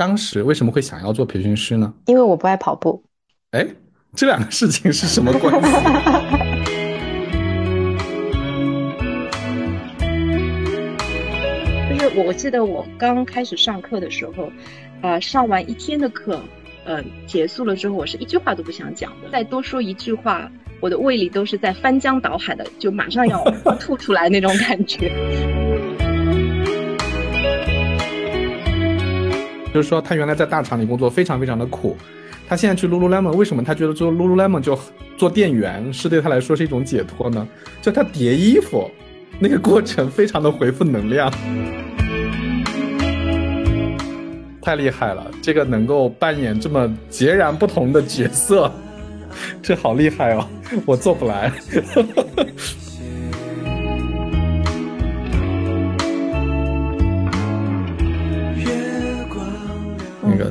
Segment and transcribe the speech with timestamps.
[0.00, 1.92] 当时为什么会想要做培训师呢？
[2.06, 3.04] 因为我不爱跑步。
[3.50, 3.66] 哎，
[4.16, 5.70] 这两个事情是什么关系？
[11.92, 14.50] 就是我，我记得我刚开始上课的时候，
[15.02, 16.40] 呃，上完一天的课，
[16.86, 23.44] 呃，结束了之后，我是一句话都不想讲的，再多说一句话，我的胃里都是在翻江倒海的，就马上要
[23.78, 25.12] 吐出来那种感觉。
[29.72, 31.96] 就是说，他原来在大厂里工作非常非常的苦，
[32.48, 34.78] 他现在去 Lululemon，为什么他觉得做 Lululemon 就
[35.16, 37.46] 做店员是对他来说是一种解脱呢？
[37.80, 38.90] 就他叠衣服，
[39.38, 41.32] 那个过程非常的回复能量，
[44.60, 45.30] 太厉害了！
[45.40, 48.72] 这个能够扮演这么截然不同的角色，
[49.62, 50.46] 这好厉害哦，
[50.84, 51.52] 我做不来。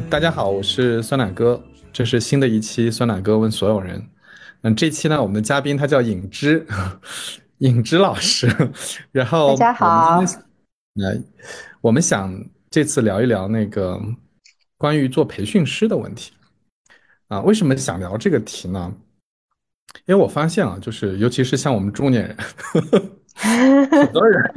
[0.09, 1.59] 大家好，我是酸奶哥，
[1.91, 4.05] 这是新的一期酸奶哥问所有人。
[4.61, 6.63] 嗯，这期呢，我们的嘉宾他叫尹之，
[7.57, 8.47] 尹之老师。
[9.11, 10.21] 然后大家好，
[10.93, 11.19] 来，
[11.81, 12.31] 我们想
[12.69, 13.99] 这次聊一聊那个
[14.77, 16.33] 关于做培训师的问题
[17.29, 17.41] 啊。
[17.41, 18.93] 为什么想聊这个题呢？
[20.05, 22.37] 因为我发现啊，就是尤其是像我们中年人，
[23.89, 24.53] 很多人，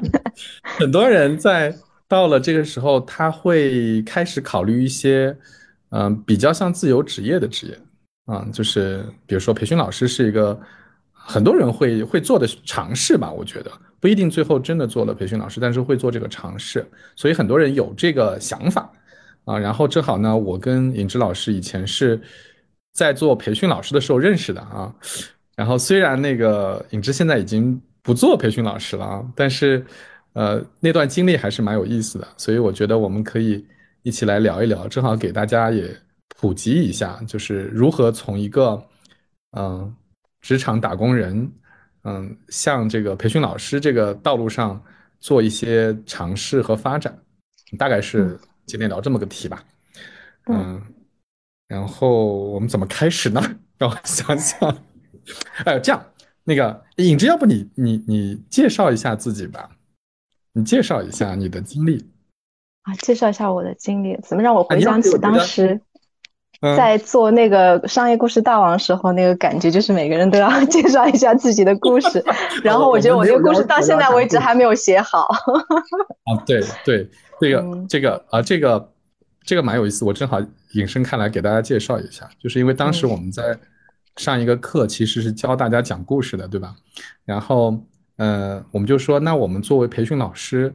[0.63, 1.75] 很多人在。
[2.13, 5.35] 到了这个时候，他会开始考虑一些，
[5.93, 7.79] 嗯，比较像自由职业的职业，
[8.27, 10.61] 啊，就是比如说培训老师是一个
[11.11, 13.33] 很多人会会做的尝试吧。
[13.33, 18.93] 我觉得不一定最后真的做了培训老师，但是会做这个尝试，所以很多人有这个想法，
[19.47, 22.21] 啊，然后正好呢，我跟尹之老师以前是
[22.93, 24.95] 在做培训老师的时候认识的啊，
[25.57, 29.83] 然后虽然那个尹之现在已经不做培训老师了啊，但是。
[30.35, 33.67] 呃，那段经历还是蛮有意思的，所以我觉得我们可以
[34.03, 35.95] 一起来聊一聊，正好给大家也
[36.37, 38.83] 普及一下，就是如何从一个
[39.57, 39.95] 嗯
[40.41, 41.53] 职场打工人，
[42.05, 44.83] 嗯，向这个培训老师这个道路上
[45.21, 47.17] 做一些尝试和发展，
[47.79, 49.63] 大概是今天聊这么个题吧。
[50.47, 50.81] 嗯，
[51.69, 53.41] 然后我们怎么开始呢？
[53.77, 54.79] 让我想想。
[55.65, 56.05] 哎，这样，
[56.43, 59.71] 那个尹之，要不你你你介绍一下自己吧。
[60.55, 62.11] 你介绍一下你的经历
[62.83, 65.81] 啊，介绍一下我的经历，怎么让我回想起当时
[66.77, 72.25] 在做那个商业故事大王时候那个感觉，就是每个人都要 介绍一下自己的故事。
[72.63, 75.27] 然后我觉得我这个故事到现在为止还没有写好。
[76.27, 77.09] 啊，对对，
[77.41, 78.93] 这个这个啊，这个
[79.45, 80.41] 这个蛮有意思，我正好
[80.75, 83.59] 引申开来给大家介绍一下，就是因为当时我们在
[84.17, 86.75] 上一个课，其实是教大家讲故事的，对吧？
[87.25, 87.81] 然后。
[88.17, 90.73] 嗯，我们就说，那我们作为培训老师，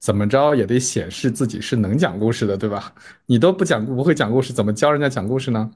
[0.00, 2.92] 怎么着也得显示自己是能讲故事的，对吧？
[3.26, 5.70] 你都不讲不会讲故事，怎么教人家讲故事呢？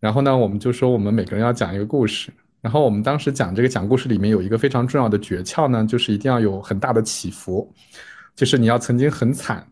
[0.00, 2.32] 然后呢，我们就说，我们每个人要讲一个故事。
[2.60, 7.72] 然后我们当时讲这个讲故事里面有一个非常重要的诀窍呢，就是一定要有很大的起伏，
[8.34, 9.64] 就是你要曾经很惨，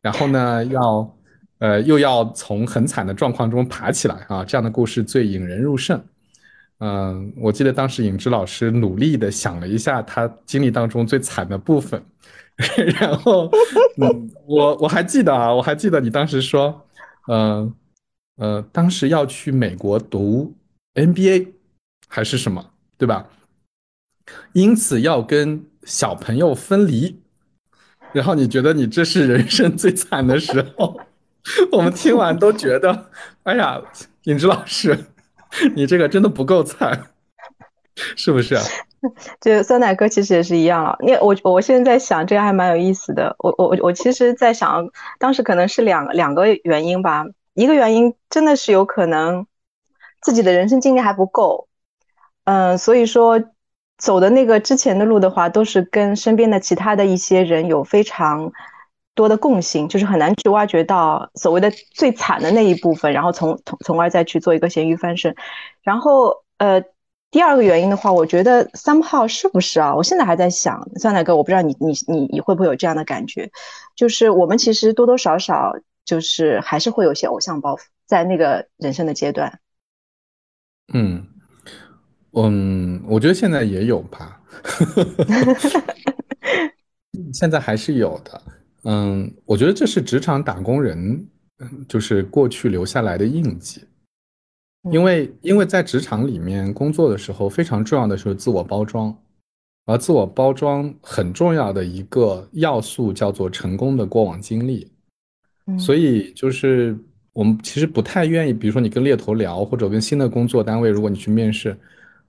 [0.00, 1.16] 然后呢，要
[1.58, 6.02] 呃又要从很惨的状况中爬起来啊，这样的故事最引人入胜。
[6.84, 12.04] 嗯，我记得当时尹之老师努力的想了一下他经历当中最惨的部分，
[12.98, 13.48] 然后，
[13.98, 16.84] 嗯，我我还记得啊，我还记得你当时说，
[17.28, 17.72] 呃，
[18.38, 20.52] 呃，当时要去美国读
[20.94, 21.52] MBA
[22.08, 23.28] 还是什么，对吧？
[24.52, 27.16] 因此要跟小朋友分离，
[28.12, 31.00] 然后你觉得你这是人生最惨的时候，
[31.70, 33.06] 我们听完都觉得，
[33.44, 33.80] 哎呀，
[34.24, 34.98] 尹之老师。
[35.76, 37.08] 你这个真的不够惨，
[38.16, 38.62] 是不是啊？
[39.40, 40.96] 就酸奶哥其实也是一样了。
[41.00, 43.34] 你我我现在在想，这个还蛮有意思的。
[43.38, 47.26] 我我我其实，在想，当时可能是两两个原因吧。
[47.54, 49.46] 一个原因真的是有可能
[50.20, 51.68] 自己的人生经历还不够，
[52.44, 53.42] 嗯，所以说
[53.98, 58.52] 走的那个之前的路的话，都是跟身边的其他的一些人有非常。
[59.14, 65.34] 多的共性，就是很难去挖掘到所谓的最惨的那一部分，然后从从从而再去做一个咸鱼翻身。
[65.82, 66.82] 然后，呃，
[67.30, 69.94] 第二个原因的话，我觉得 somehow 是不是啊？
[69.94, 73.50] 我现在还在想，酸奶哥，我不知道你你你你会不会有这样的感觉，
[73.96, 75.72] 就是我们其实多多少少
[76.04, 79.60] 就是还是会有些偶像包袱在那个人生的阶段。
[80.94, 81.26] 嗯
[82.32, 84.40] 嗯，我觉得现在也有吧，
[87.32, 88.40] 现在还是有的。
[88.84, 91.26] 嗯，我觉得这是职场打工人，
[91.88, 93.82] 就是过去留下来的印记。
[94.90, 99.16] 因为，因为在职场里面工作的时候，非常重要的是自我包装，
[99.86, 104.90] 而自我包装很重要的一个要素叫做成功的过往经历。
[105.78, 106.98] 所以就是
[107.32, 111.78] 我们其实不太愿意，比如说你跟猎头聊，或者跟新的工作单位，如果你去面试，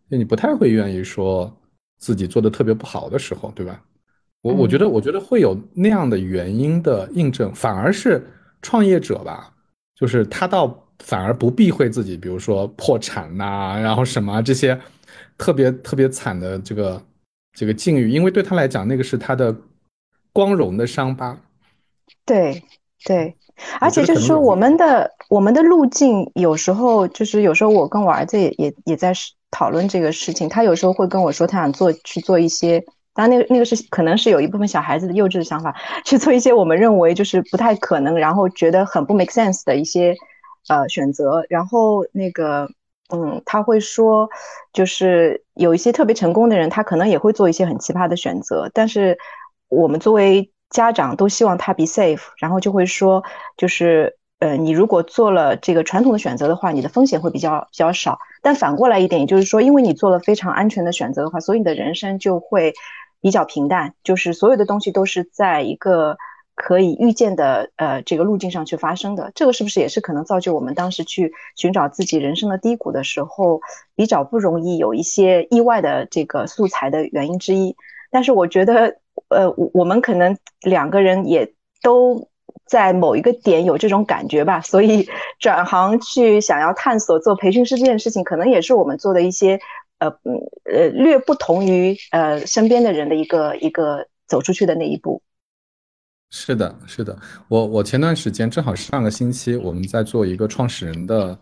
[0.08, 1.52] 你不太会愿意说
[1.98, 3.84] 自己做的特别不好的时候，对吧？
[4.44, 8.24] 我我觉得我觉得会有那样的原因的印证，反而是
[8.62, 9.52] 创业者吧，
[9.96, 14.78] 就是他倒反而不避讳自己，比如说破产呐，然后什么这些
[15.38, 17.02] 特别特别惨的这个
[17.54, 19.56] 这个境遇，因为对他来讲，那个是他的
[20.34, 21.40] 光荣的伤疤。
[22.26, 22.62] 对
[23.06, 23.36] 对，
[23.80, 29.14] 而且就是说，我们的我们的路径有时候就是有时候我跟我儿子也也也在
[29.52, 40.16] 讨论这个事情，他有时候会跟我说他想做去做一些，当然那个那个是可能是有一部分小孩子的幼稚的想法，去做一些我们认为就是不太可能，然后觉得很不 make sense 的一些
[40.68, 42.70] 呃选择，然后那个
[43.14, 44.30] 嗯他会说
[44.72, 49.18] 就是有一些特别成功的人，他可能也会做一些很奇葩的选择，但是
[49.70, 53.24] 我们作为家长都希望他 be safe，然后就会说，
[53.58, 58.18] 就是呃，你如果做了这个传统的选择的话，你的风险会比较比较少。
[58.42, 62.74] 但反过来一点，也就是说，因为你做了非常安全的选择的话，所以你的人生就会
[63.24, 66.18] 比较平淡，就是所有的东西都是在一个
[66.54, 69.32] 可以预见的呃这个路径上去发生的。
[69.34, 73.62] 这个是不是也是可能造就我们当时去寻找自己人生的低谷的时候
[73.96, 77.76] 比较不容易有一些意外的这个素材的原因之一？
[78.12, 78.98] 但是我觉得。
[79.30, 81.54] 呃，我我们可能两个人也
[81.84, 82.30] 都
[82.66, 85.08] 在某一个点有这种感觉吧，所以
[85.40, 89.60] 转行去想要探索做培训师这件事情，可能也是我们做的一些
[90.10, 95.22] 呃呃略不同于呃身边的人的一个一个走出去的那一步。
[96.32, 97.18] 是的，是的，
[97.48, 101.38] 我我前段时间正好上个星期我们在做一个创始人的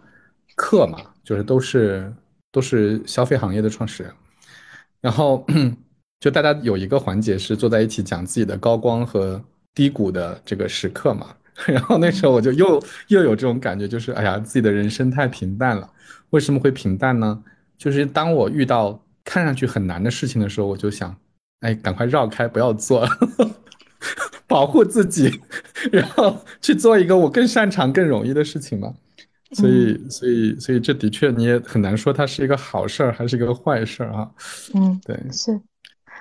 [0.55, 2.13] 课嘛，就是都是
[2.51, 4.13] 都是消费行业的创始人，
[5.01, 5.45] 然后。
[6.21, 9.43] 就大家有一个环节是坐在一起讲自己的高光和
[9.73, 11.35] 低谷的这个时刻嘛，
[11.65, 15.91] 然后那时候我就又又有这种感觉，就是哎呀，自己的人生太平淡了。
[16.29, 17.43] 为什么会平淡呢？
[17.81, 21.15] 就是当我遇到看上去很难的事情的时候，我就想，
[21.61, 23.07] 哎，赶快绕开，不要做，
[24.45, 25.41] 保护自己，
[25.91, 28.93] 然后去做一个我更擅长、更容易的事情嘛。
[29.53, 34.29] 所以，所以，所以这的确你也很难说它是一个好事儿还是一个坏事儿啊。
[34.75, 35.59] 嗯，对，是。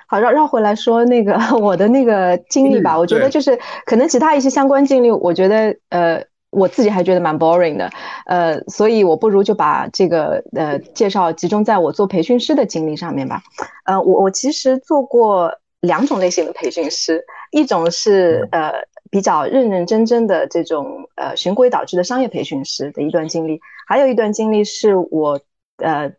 [0.07, 3.55] 好，绕绕回来说那个 我的那个经历吧，我觉得就是
[3.85, 7.89] 可能其他一些相关经历，我觉得呃我自己还觉得蛮 boring 的，
[8.25, 13.41] 呃，所以我不如就把这个呃介绍集中在我做培训师的经历上面吧。
[13.85, 18.71] 呃，我我其实做过两种类型的培训师，一种是呃
[19.09, 25.39] 比较认认真真的这种呃循规蹈矩的商业培训师的一段经历，还有一段经历是我
[25.77, 26.11] 呃。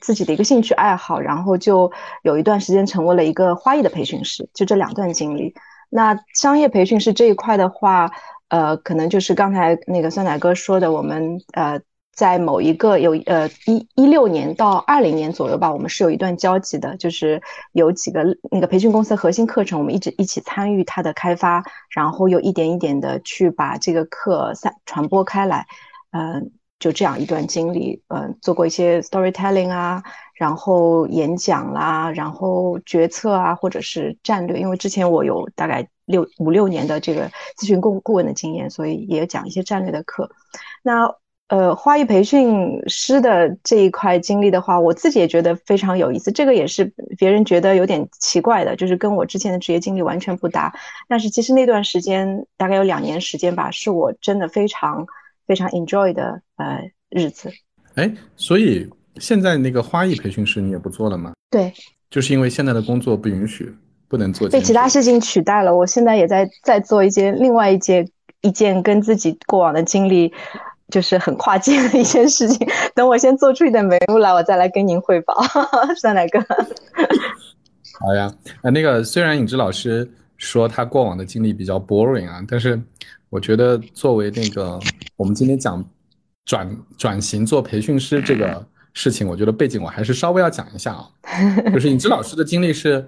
[0.00, 1.90] 自己的一个兴趣爱好，然后就
[2.22, 5.52] 有一段时间成为了一个花艺的培训师，就这两段经历。
[5.90, 8.08] 那商业培训师这一块的话，
[8.54, 11.80] 呃，可能就是刚才那个酸奶哥说的，我们呃
[12.12, 17.42] 在某一个有呃一一六年到二零年左右吧，我们是有一段交集的，就是
[17.72, 18.22] 有几个
[18.52, 25.66] 那个培训公司的核心课程，我们一直一起参与它的开发，然后又一点一点的去把这个课散传播开来，
[26.12, 26.52] 嗯。
[26.80, 30.02] 就这样一段经历，嗯，做过一些 storytelling 啊，
[30.34, 34.58] 然后演讲啦，然后决策啊，或者是战略。
[34.58, 37.28] 因为之前我有大概六五六年的这个
[37.58, 40.30] 咨询顾顾问的经验，所以也讲一些战略的课。
[40.82, 41.14] 那
[41.48, 46.32] 呃，花艺培训师的这一块经历的话，我自己也觉得非常有意思。
[46.32, 46.84] 这个也是
[47.18, 50.72] 别人觉得有点奇怪的，就是跟我之前的职业经历完全不搭。
[51.08, 55.06] 但是其实那段时间大概有两年时间吧，是我真的非常。
[55.46, 56.80] 非常 enjoy 的呃
[57.10, 57.52] 日子，
[57.96, 61.34] 哎，所以现在那个花艺培训师你也不做了吗？
[61.50, 61.70] 对，
[62.08, 63.70] 就是因为现在的工作不允许，
[64.08, 65.74] 不能做，被其他事情取代了。
[65.74, 68.08] 我现在也在在做一件另外一件
[68.40, 70.32] 一件跟自己过往的经历
[70.90, 72.66] 就是很跨界的一件事情。
[72.94, 75.34] 等我先做出一点眉目来，我再来跟您汇报。
[76.00, 76.38] 酸奶哥，
[78.00, 78.32] 好呀，
[78.62, 82.80] 呃，那个虽然尹志老师说他过往的经历比较 boring 啊，但是。
[83.30, 84.78] 我觉得作为那个
[85.16, 85.84] 我们今天讲
[86.44, 91.10] 转转型做培训师这个事情，我觉得背景我还是稍微要讲一下啊。
[91.72, 93.04] 就是尹志老师的经历是，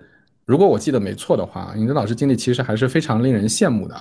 [0.47, 4.01] 如果我记得没错的话，尹志老师经历其实还是非常令人羡慕的。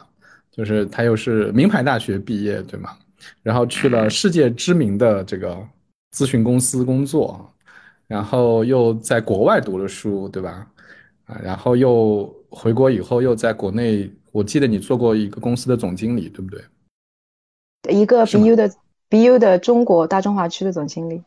[0.51, 2.91] 就是他又是名牌大学毕业，对吗？
[3.43, 5.57] 然后去了世界知名的这个
[6.13, 7.51] 咨询公司工作，
[8.07, 10.65] 然后又在国外读了书，对吧？
[11.25, 14.09] 啊，然后又回国以后又在国内。
[14.31, 17.93] 我记得你做过一个公司的总经理，对不对？
[17.93, 18.71] 一个 BU 的
[19.09, 21.21] BU 的中国大中华区的总经理。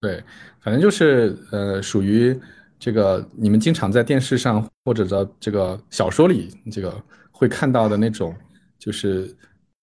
[0.00, 0.22] 对，
[0.60, 2.36] 反正就是呃，属于
[2.78, 6.94] 这个你们经常在电视上或者的这个小说里这个
[7.30, 8.34] 会看到的那种，
[8.78, 9.34] 就是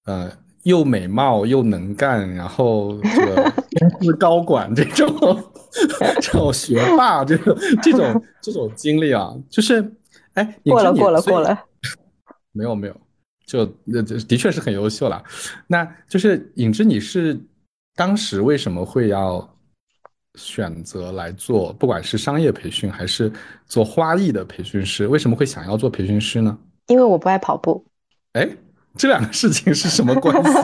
[0.05, 0.31] 呃
[0.63, 5.43] 又美貌又能干，然后这个 公司高管这种
[5.91, 9.91] 这种学霸这种这种这种经历啊，就是
[10.33, 11.59] 哎，过了过了过了，
[12.51, 12.95] 没有没有，
[13.45, 15.23] 就那这的确是很优秀了。
[15.67, 17.39] 那就是影之，你是
[17.95, 19.49] 当时为什么会要？
[20.35, 23.31] 选择来做，不管是商业培训还是
[23.67, 26.57] 做花艺的培训师，为什么会想要做培训师呢？
[26.87, 27.85] 因为我不爱跑步。
[28.33, 28.49] 哎，
[28.97, 30.49] 这两个事情是什么关系？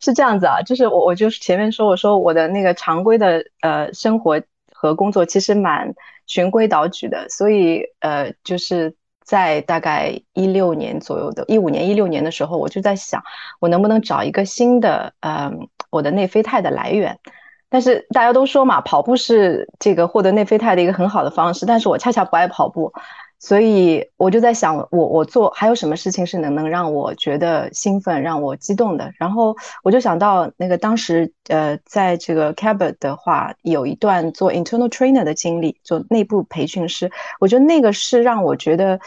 [0.00, 4.40] 是这样子啊，就是我我就是前面说，我说我的那个常规的呃生活
[4.72, 5.92] 和工作其实蛮
[6.26, 13.20] 循规蹈矩的，所以呃就是在大概一六年左右的，一五年一六年的时候，我就在想，
[13.60, 15.68] 我能不能找一个新的嗯。
[15.94, 17.20] 我的内啡肽的来源，
[17.68, 22.92] 但是大家都说嘛，跑步是这个获得内啡肽的一个很好的方式，但是我恰恰不爱跑步，
[23.38, 29.12] 所以我就在想，我我做还有什么事情是能能让我觉得兴奋、让我激动的？
[29.18, 38.98] 然后我就想到那个当时呃，在这个 Cabot 的话，有一段做 internal trainer 的经历，做内部培训师，我觉得那个是让我觉得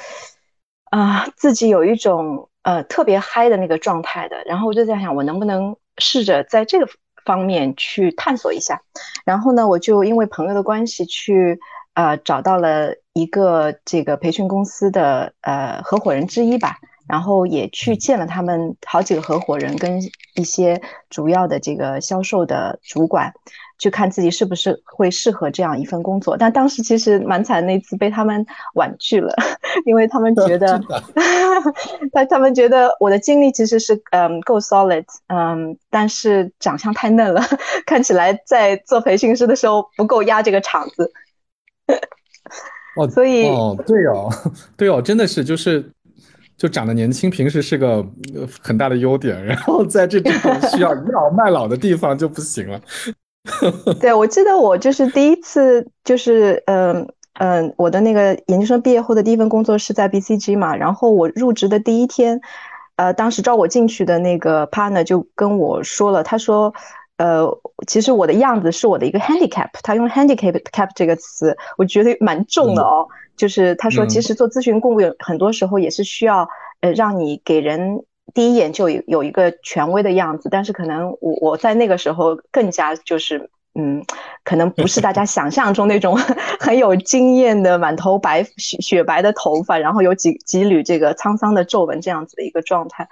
[0.90, 4.42] 啊，自己有一种呃特别嗨的那个状态的。
[4.46, 5.76] 然后我就在想，我能不能？
[5.98, 6.88] 试着在这个
[7.26, 8.82] 方面去探索一下，
[9.26, 11.60] 然后呢，我就因为朋友的关系去
[11.94, 16.78] 呃找到了一个这个培训公司的呃合伙人之一吧，
[17.08, 20.02] 然后也去见了他们好几个合伙人跟
[20.36, 23.34] 一些主要的这个销售的主管。
[23.80, 29.34] 去看自己是不是会适合这样一份工作，但当时其实蛮惨，那次被他们婉拒了，
[29.86, 30.82] 因为他们觉得
[32.12, 37.42] 他他们觉得我的经历其实是嗯够 solid，嗯，但是长相太嫩了，
[37.86, 41.12] 看起来在做培训师的时候不够压这个场子。
[42.96, 44.30] 哦，所以哦，对哦，
[44.76, 45.88] 对哦，真的是就是
[46.58, 48.04] 就长得年轻，平时是个
[48.60, 50.32] 很大的优点，然后在这种
[50.72, 52.82] 需要倚老卖老的地方就不行了。
[54.00, 57.08] 对，我记得我就是第一次，就是嗯
[57.40, 62.42] 嗯，我的那个研究生毕业后的第一份工作是在 BCG 嘛，然后我入职的第一天，
[62.96, 66.74] 呃，当时招我进去的那个 partner 就跟我说了，他说，
[67.18, 67.48] 呃，
[67.88, 76.48] 其实我的样子是我的一个 handicap，他用 handicap cap 这个词，我觉得蛮重的哦，就是他说，其实做咨询顾问很多时候也是需要，
[76.82, 78.04] 呃，让你给人。
[78.34, 84.04] 第一眼就有有一个权威的样子，但是可能我我在那个时候更加就是，嗯，
[84.44, 86.18] 可能不是大家想象中那种
[86.60, 93.08] 很有经验的满头白雪雪白的头发，然后有几几缕这个沧桑的皱纹这样子的一个状态。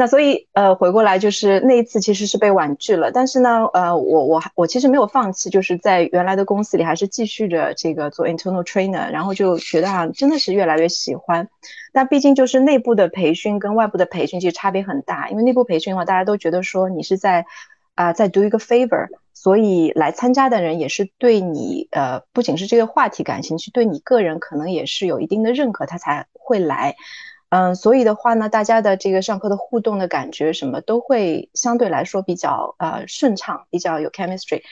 [0.00, 11.50] 那所以，呃，回过来就是那一次其实是被婉拒了，但是呢，呃，我我我其实没有放弃，就是在原来的公司里还是继续着这个做 internal trainer，然后就觉得啊，真的是越来越喜欢。
[11.92, 17.44] 但毕竟就是内部的培训跟外部的培训其实差别很大，因为内部培训的话，大家都觉得说你是在
[17.94, 26.96] 啊在 do 一个 favor，所以来参加的人也是对你呃不仅是这个话题感兴趣，对你个人可能也是有一定的认可，他才会来。
[27.50, 34.62] 嗯，所以的话呢，大家的这个上课的互动的感觉什么都会相对来说比较呃顺畅，比较有 chemistry，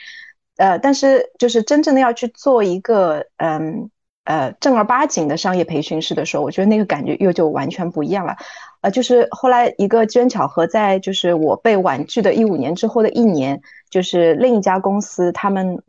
[0.55, 3.91] 呃，但是就是真正的要去做一个嗯
[4.23, 8.37] 呃正儿八经的商业培训师的时候，我觉得那个感觉又就完全不一样了，
[8.79, 15.83] 呃，就是后来一个机缘巧合，在就是我被婉拒的一五年之后的一年，就是另一家公司他们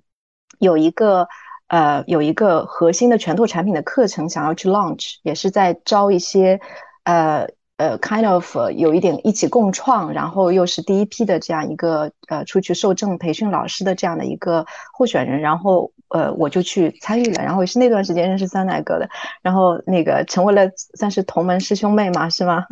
[0.59, 1.29] 有一个。
[1.71, 6.61] 呃，有一个核心的拳头产品的课程想要去 launch，也是在招一些，
[7.05, 7.47] 呃
[7.77, 19.09] 呃，kind of 有一点一起共创，然后又是第一批的这样一个呃出去受证培训老师的这样的一个候选人，然后呃我就去参与了，然后也是那段时间认识三奶哥的，
[19.41, 22.65] 然后那个成为了算是同门师兄妹嘛，是吗？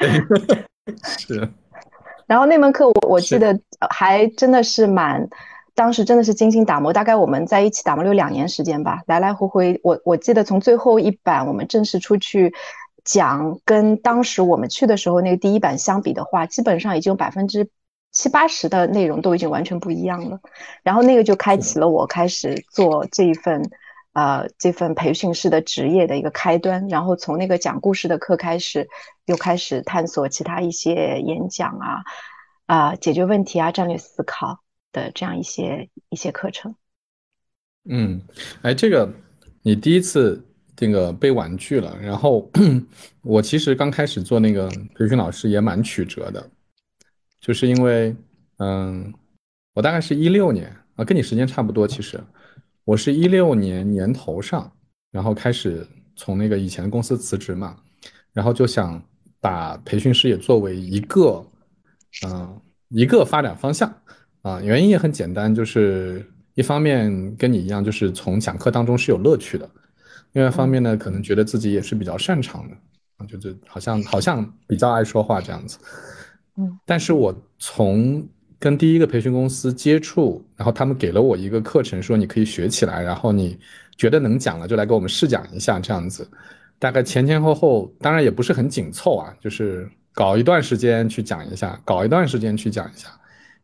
[1.02, 1.48] 是。
[2.28, 3.58] 然后那门课我我记得
[3.88, 5.26] 还真的是蛮。
[5.80, 12.52] 当时真的是精心打磨，大概我们在一起打磨了有两年时间吧，来来回回，我我记得从最后一版我们正式出去
[13.02, 17.70] 讲，跟当时我们去的时候那个第一版相比的话，基本上已经有百分之
[18.12, 20.38] 七八十的内容都已经完全不一样了。
[20.82, 23.62] 然后那个就开启了我开始做这一份，
[24.12, 26.88] 呃，这份培训师的职业的一个开端。
[26.88, 28.86] 然后从那个讲故事的课开始，
[29.24, 32.02] 又开始探索其他一些演讲啊，
[32.66, 34.60] 啊，解决问题啊，战略思考。
[34.92, 36.74] 的这样一些一些课程，
[37.88, 38.20] 嗯，
[38.62, 39.12] 哎，这个
[39.62, 40.44] 你第一次
[40.76, 42.50] 这个被婉拒了，然后
[43.22, 46.50] 我其实刚开始做那个培训老师也蛮曲折的，
[47.40, 48.14] 就是因为，
[48.58, 49.12] 嗯，
[49.74, 52.20] 我大概是一六年啊，跟你时间差不多，其实。
[52.84, 54.72] 我是一六年年头上，
[55.12, 57.76] 然后开始从那个以前的公司辞职嘛，
[58.32, 59.00] 然后就想
[59.38, 61.46] 把培训师也作为一个，
[62.26, 63.94] 嗯，一个发展方向
[64.42, 64.60] 啊。
[64.60, 69.66] 原因也很简单，就是一方面跟你一样，就是从讲课当中是有乐趣的；
[70.32, 72.76] 另外一方面呢，可能觉得自己也是比较擅长的
[73.18, 75.78] 啊，就是好像好像比较爱说话这样子。
[76.56, 78.26] 嗯，但是我从
[78.58, 83.58] 跟第一个培训公司接触，然后他们给了我一个课程，说你可以学起来，然后你
[83.96, 86.28] 觉得能讲了，就来给我们试讲一下这样子。
[86.78, 93.08] 大概前前后后，当然也不是很紧凑啊，就是搞一段时间去讲一下，搞一段时间去讲一下，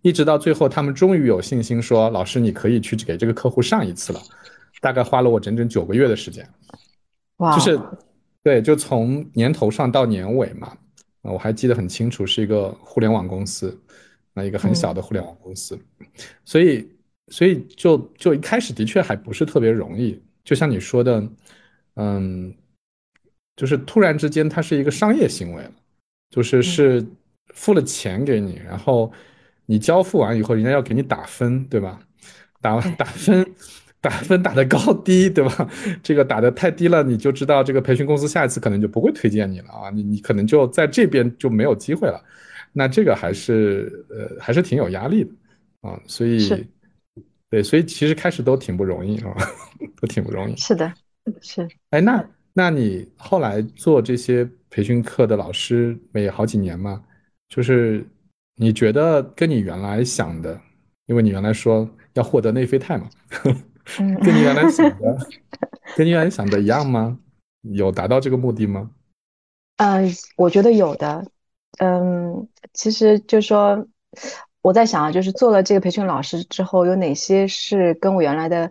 [0.06, 4.20] 一直到最后，他们终于有信心说：“老师，你可以去给这个客户上一次了。”
[4.80, 6.48] 大概花了我整整九个月的时间，
[7.38, 7.80] 哇，就是
[8.44, 10.76] 对，就从年头上到年尾嘛，
[11.22, 13.76] 我还记得很清楚，是一个互联网公司，
[14.32, 15.76] 那一个很小的互联网公司，
[16.44, 16.88] 所以，
[17.32, 21.28] 所以就就一开始的确还不是特别容易，就像你说的，
[21.94, 22.54] 嗯。
[23.56, 25.72] 就是突然之间，它是一个商业行为了，
[26.28, 27.02] 就是是
[27.54, 29.10] 付了钱给你，然后
[29.66, 32.00] 你交付完以后，人家要给你打分，对吧？
[32.61, 33.46] 打打分，
[34.00, 35.70] 打分打的高低，对吧？
[36.02, 42.23] 这个打的太低了，你就知道这个培训公司下一次可能就不会推荐你了啊，你你可能就在这边就没有机会了。
[42.73, 45.30] 那这个还是呃还是挺有压力的
[45.82, 46.49] 啊，所以
[47.50, 49.35] 对，所以其实开始都挺不容易啊，
[50.00, 50.56] 都挺不容易。
[50.56, 50.92] 是的，
[51.40, 51.68] 是。
[51.90, 52.25] 哎，那。
[52.58, 57.04] 那你后来做这些培训课的老师，没好几年嘛？
[57.50, 58.02] 就是
[58.56, 60.60] 你觉得跟你原来想的，
[61.06, 63.08] 因为你原来说要获得内啡肽嘛，
[63.94, 65.16] 跟你原来想的，
[65.96, 67.18] 跟你原来想的一样吗？
[67.62, 68.90] 有达到这个目的吗？
[69.76, 71.25] 嗯，我觉得有的。
[71.78, 73.86] 嗯，其实就说
[74.62, 78.70] 我在想啊，就是做了这个培训老师之后，有哪些是跟我原来的。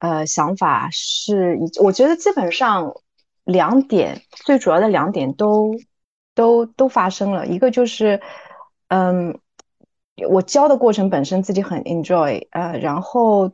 [0.00, 2.94] 呃，想法是，我觉得基本上
[3.42, 5.74] 两点最主要的两点都
[6.36, 7.48] 都都发生了。
[7.48, 8.20] 一个就是，
[8.88, 9.38] 嗯，
[10.28, 13.52] 我教的过程本身自己很 enjoy，呃，然后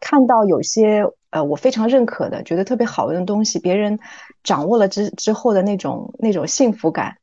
[0.00, 3.98] 看到有些呃我非常认可的，觉得特别好用的东西，别人
[4.42, 7.18] 掌握了之之后的那种那种幸福感，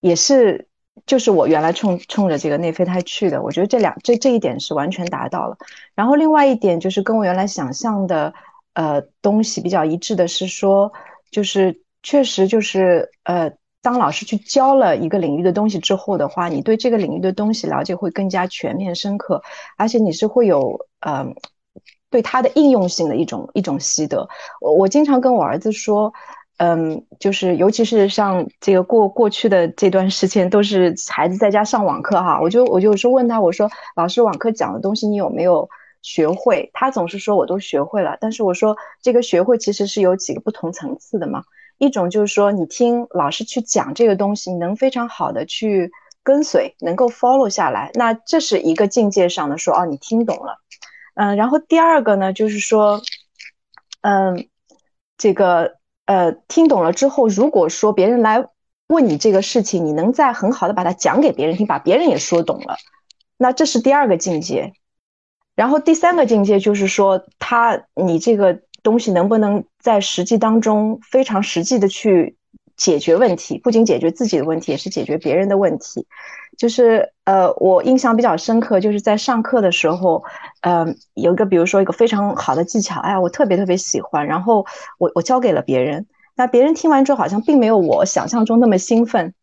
[0.00, 0.66] 也是。
[1.06, 5.56] 就是我原来冲冲着这个内啡肽去的，我觉得这两这这一点是完全达到了。
[5.94, 8.34] 然后另外一点就是跟我原来想象的
[8.74, 10.92] 呃东西比较一致的是说，
[11.30, 19.42] 就是确实就是呃，当老师去教了一个领域的东西之后的话，你对这个领域的东西了解会更加全面深刻，
[19.76, 21.26] 而且你是会有呃
[22.10, 24.28] 对它的应用性的一种一种习得。
[24.60, 26.12] 我我经常跟我儿子说。
[26.60, 35.68] 嗯，就是尤其是像这个过过去的这段时间，都是孩子在家上网课哈，我就我就是问他，我说老师网课讲的东西你有没有
[36.02, 36.68] 学会？
[36.72, 41.44] 他总是说我都学会了，但是我说这个学会其实是有几个不同层次的嘛。
[41.78, 45.90] 一种就是说你听老师去讲这个东西，你能非常好的去
[46.22, 50.58] 跟随，能够 follow 下来，那这是一个境界上的说哦，你听懂了。
[51.14, 53.00] 嗯，然后第二个呢，就是说，
[54.02, 54.48] 嗯，
[55.16, 55.78] 这个。
[56.08, 58.42] 呃，听懂了之后，如果说别人来
[58.86, 62.78] 问你这个事情，你能再很好的把它讲给别人听，把别人也说懂了，
[63.36, 64.72] 那这是第二个境界。
[65.54, 72.36] 然后第三个境界就是说，他你这个东西能不能在实际当中非常实际的去
[72.76, 76.06] 解决问题，不仅解决自己的问题，也是解决别人的问题。
[76.56, 80.24] 就是呃，我印象比较深刻，就是在上课的时候，
[80.62, 84.66] 嗯，有一个比如说一个非常好的技巧，哎呀，我特别特别喜欢，然后
[84.98, 89.34] 我我教给了别人，那别人听完之后好像并没有我想象中那么兴奋，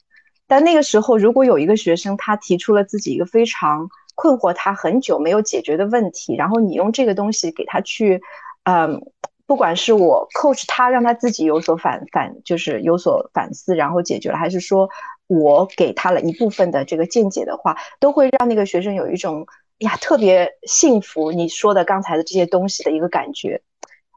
[0.45, 8.21] 但那个时候如果有一个学生他提出了自己一个非常困惑他很久没有解决的问题，然后你用这个东西给他去，
[8.65, 9.01] 嗯，
[9.47, 14.89] 不管是我 coach 他让他自己有所反反，就是有所反思，然后解决了，还是说。
[15.27, 19.47] 我给他了一部分的这个见解的话，都会让那个学生有一种
[19.79, 21.31] 呀特别幸福。
[21.31, 23.63] 你说的刚才的这些东西的一个感觉，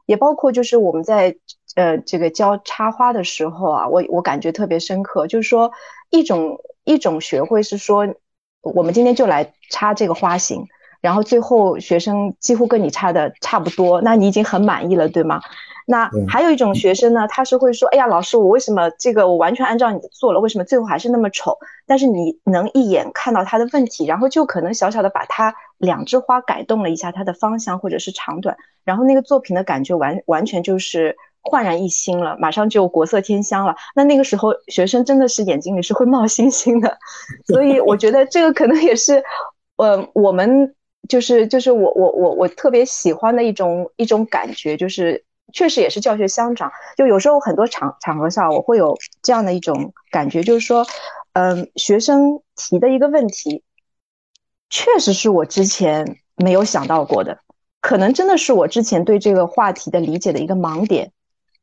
[0.05, 1.35] 也包括就是我们在
[1.73, 5.71] 呃这个教插花的时候啊，我我感觉特别深刻，就是说
[6.11, 8.05] 一种一种学会是说，
[8.61, 10.67] 我们今天就来插这个花型，
[11.01, 15.41] 然后最后学生几乎跟你差的差不多，那你已经很满意了，对吗？
[15.85, 21.57] 那还有一种学生呢，他是会说：“哎呀，老师，我为什么这个我完全按照你的做了，为什么最后还是那么丑？”
[21.87, 33.75] 但是你能一眼看到他的问题，然后就可能小小的把他两枝花改动了一下它的方向或者是长短，然后那个作品的感觉完完全就是焕然一新了，马上就国色天香了。
[33.95, 36.99] 那那个时候学生真的是眼睛里是会冒星星的，
[37.47, 39.23] 所以我觉得这个可能也是，
[39.77, 40.75] 呃，我们
[41.07, 45.25] 就是就是我我我我特别喜欢的一种一种感觉，就是。
[45.51, 46.71] 确实也是教学相长。
[46.95, 50.85] 就有时候很多场场合下，我会有这样的一种感觉，就是说，
[51.33, 53.63] 嗯，学生提的一个问题，
[54.69, 57.39] 确实是我之前没有想到过的，
[57.81, 61.13] 可能真的是我之前对这个话题的理解的一个盲点。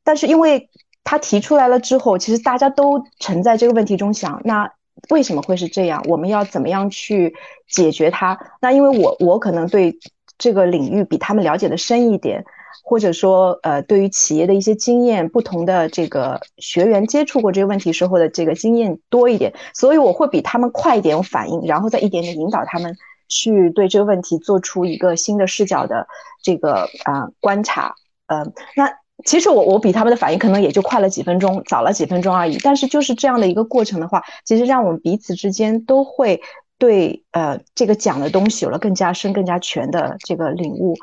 [0.03, 0.69] 但是因为
[1.05, 4.73] 他提出来了之后，其实大家都沉在这个问题中想，那。
[5.09, 6.03] 为什么会是这样？
[6.07, 7.35] 我们要怎么样去
[7.69, 8.37] 解决它？
[8.61, 9.97] 那因为我我可能对
[10.37, 12.45] 这个领域比他们了解的深一点，
[12.83, 22.95] 或者说呃，对于企业的一些经验，不同的这个学员接触过这个问题时候的这个经验多一点，所以我会比他们快一点反应，然后再一点点引导他们
[23.27, 26.07] 去对这个问题做出一个新的视角的
[26.43, 27.95] 这个啊观察。
[28.27, 28.91] 嗯，那。
[29.25, 32.57] 其实我我比他们的反应可能也就快了几分钟，早了几分钟而已。
[32.63, 36.39] 但是就是这样的一个过程的话，其实让我们彼此之间都会
[36.77, 40.95] 对呃这个讲的东西有了更加深、更加全的这个领悟。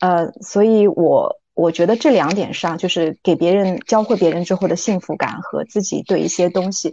[0.00, 6.92] 呃，所以我我觉得这两点上，就是给别人教会别人之后的幸福感和自己对一些东西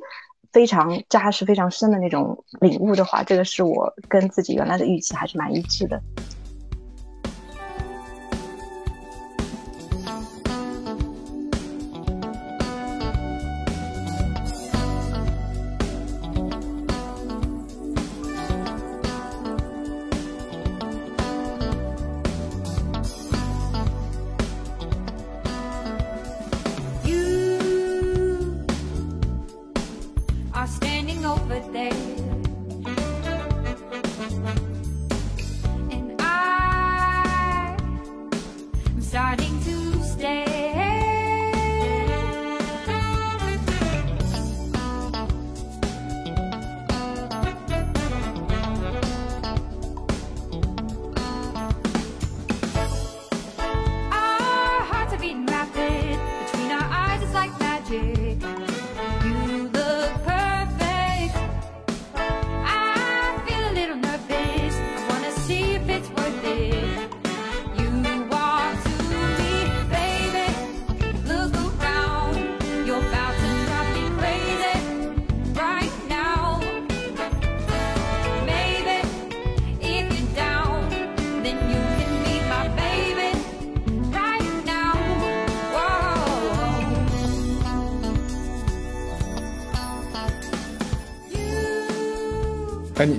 [0.53, 5.99] 非常扎实、非常深的那种领悟的话，这个是我跟自己原来的预期还是蛮一致的。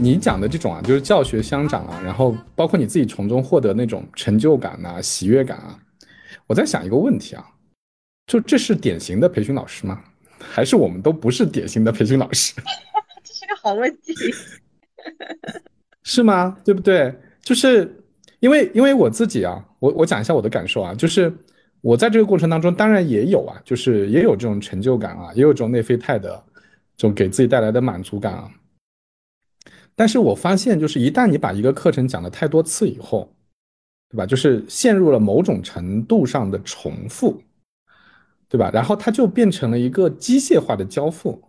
[0.01, 5.79] 你你讲的这种啊，就是教学相长啊，然后包括你自己从中获得那种成就感啊、喜悦感啊，
[6.47, 7.45] 我在想一个问题啊，
[8.27, 10.03] 就这是典型的培训老师吗？
[10.39, 12.55] 还是我们都不是典型的培训老师？
[13.23, 14.15] 这是个好问题，
[16.03, 16.57] 是吗？
[16.65, 17.15] 对不对？
[17.43, 17.95] 就是
[18.41, 21.33] 因为因为我自己啊，我我讲一下我的感受啊，就是
[21.83, 26.43] 我在这个过程当中，当然也有啊，就是也有这种成就感啊，也有这种内啡肽的
[26.97, 28.51] 这种给自己带来的满足感啊。
[30.01, 33.31] 但是我发现，就是一旦你把一个课程讲了太多次以后，
[34.09, 34.25] 对吧？
[34.25, 37.39] 就是陷入了某种程度上的重复，
[38.49, 38.71] 对吧？
[38.73, 41.43] 然后它就变成了一个机械化的交付，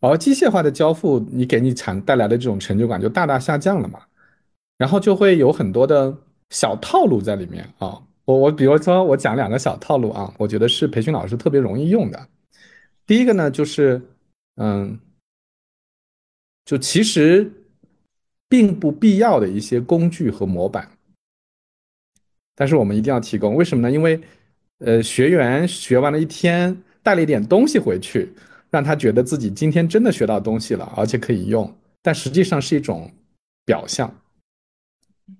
[0.00, 4.00] 而机械化的交付，你给你产带来的这种成就感就大大下降了嘛。
[4.76, 6.14] 然后就会有很多的
[6.50, 7.98] 小套路在里面啊。
[8.26, 12.28] 我我比如说我讲两个小套路啊，我觉得是培训老师特别容易用的。
[13.06, 14.02] 第一个呢，就是
[14.56, 15.00] 嗯，
[16.66, 17.50] 就其实。
[18.50, 20.90] 并不必要的一些工具和模板，
[22.56, 23.54] 但是我们一定要提供。
[23.54, 23.94] 为什么呢？
[23.94, 24.20] 因为，
[24.78, 28.28] 呃，学员学完了一天，带了一点东西回去，
[28.68, 31.72] 让他觉得自己今天真的学到东西了，而且可以用。
[32.02, 33.08] 但实际上是一种
[33.64, 34.12] 表象，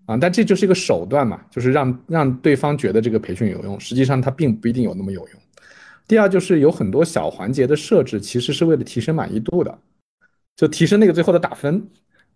[0.06, 5.40] 啊，但这就是一个手段嘛，就是让让对方觉得这个培训有用，实际上它并不一定有那么有用。
[6.06, 9.76] 第二就是有很多小环节的设置，其实是为了提升满意度的，
[10.54, 11.84] 就提升那个最后的打分。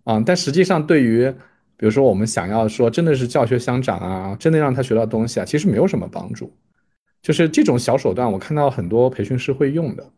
[0.05, 1.31] 啊，但实际上对于，
[1.77, 6.55] 比如说我们想要说真的是教学相长啊，真的让他学到东西啊，其实没有什么帮助。
[7.23, 10.13] 就是这种小手段，我看到很多培训师会用的，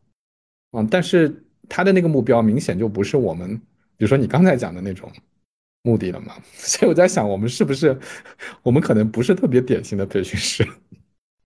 [0.72, 1.32] 嗯，但是
[1.68, 3.56] 他的那个目标明显就不是我们，
[3.96, 5.08] 比如说你刚才讲的那种
[5.82, 6.34] 目的了嘛。
[6.52, 7.96] 所以我在想，我们是不是，
[8.64, 10.66] 我们可能不是特别典型的培训师。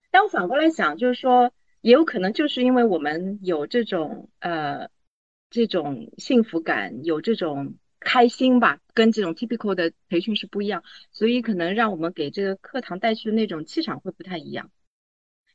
[0.09, 1.51] 但我反过来想，就是说，
[1.81, 4.89] 也有可能就是因为我们有这种呃
[5.51, 7.75] 这种幸福感，有这种。
[8.01, 14.69] 开心吧，跟这种 typical 的培训是不一样，所以可能让我们给这个课堂带去的那种气场会不太一样。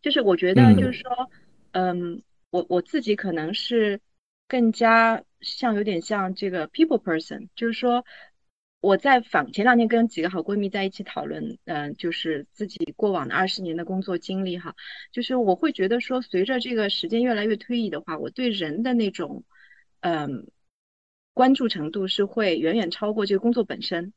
[0.01, 1.31] 就是我觉得，就是说，
[1.73, 4.01] 嗯，我我自己可能是
[4.47, 8.05] 更加像有点像这个 people person，就是说，
[8.81, 14.77] 我在访前两天跟几个好闺蜜在一起讨论，嗯，就是自己过往的二十年的工作经历哈，
[15.11, 19.43] 就是我会觉得说，随着这个时间越来越推移的话，我对人的那种，
[20.01, 20.47] 嗯，
[21.37, 24.15] 关注程度是会远远超过这个工作本身。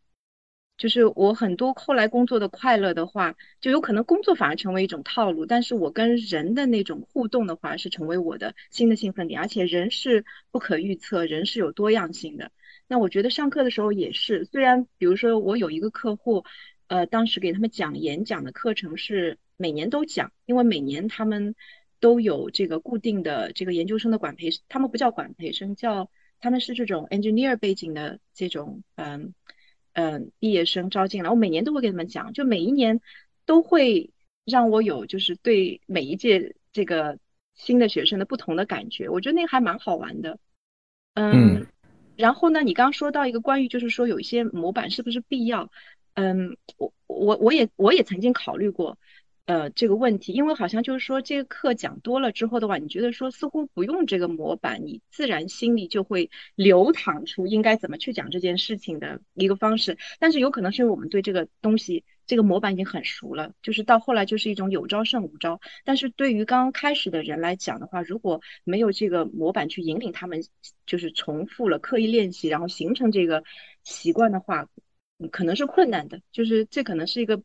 [0.78, 12.52] 就是我很多后来工作的快乐的话，就有可能工作反而成为一种套路，但是我跟人的那种互动的话，是成为我的新的兴奋点，而且人是不可预测，人是有多样性的。
[12.88, 16.46] 那我觉得上课的时候也是，虽然比如说我有一个客户，
[16.88, 21.54] 呃，当时给他们讲演讲的课程是每年都讲，因为每年他们
[22.00, 29.34] 都有这个固定的这个研究生的管培，他们不叫管培生，叫他们是这种 engineer 背景的这种嗯
[29.94, 33.02] 嗯毕业生招进来，我每年都会给他们讲，就每一年
[33.46, 34.12] 都会
[34.46, 37.20] 让我有就是对每一届这个
[37.56, 40.40] 新的学生的不同的感觉，我觉得那个还蛮好玩的，
[41.16, 41.68] 嗯。
[42.16, 45.72] 然后呢，你刚刚说到一个关于，就是说有一些模板是不是必要？
[46.16, 48.98] 嗯，我我我也我也曾经考虑过，
[49.50, 59.98] 呃，这个问题，因为好像就是说这个课讲多了之后的话，你觉得说似乎不用这个模板，你自然心里就会流淌出应该怎么去讲这件事情的一个方式。
[60.20, 62.06] 但是有可能是因为我们对这个东西。
[62.28, 65.60] 这个模板已经很熟了，就是到后来就是一种有招胜无招。
[65.84, 70.44] 但是对于刚刚开始的人来讲的话，如果没有这个模板去引领他们，
[70.86, 73.44] 就是重复了刻意练习，然后形成这个
[73.84, 74.68] 习惯的话，
[75.32, 76.22] 可能是困难的。
[76.32, 77.42] 就是这可能是一个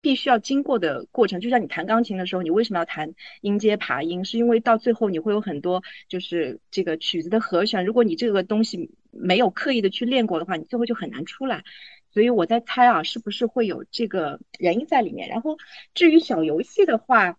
[0.00, 1.40] 必须要经过的过程。
[1.40, 4.24] 就像你弹钢琴的时候，你为什么要弹音阶爬音？
[4.24, 11.64] 是因为到最后你会有很多就是这个曲子的和弦，如果你这个东西没有刻意的去练过的话，你最后就很难出来。
[12.10, 15.28] 所以我在猜啊，是不是会有这个原因在里面？
[15.28, 15.58] 然后
[15.94, 17.36] 至于小游戏的话，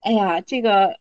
[0.00, 0.98] 哎呀，这个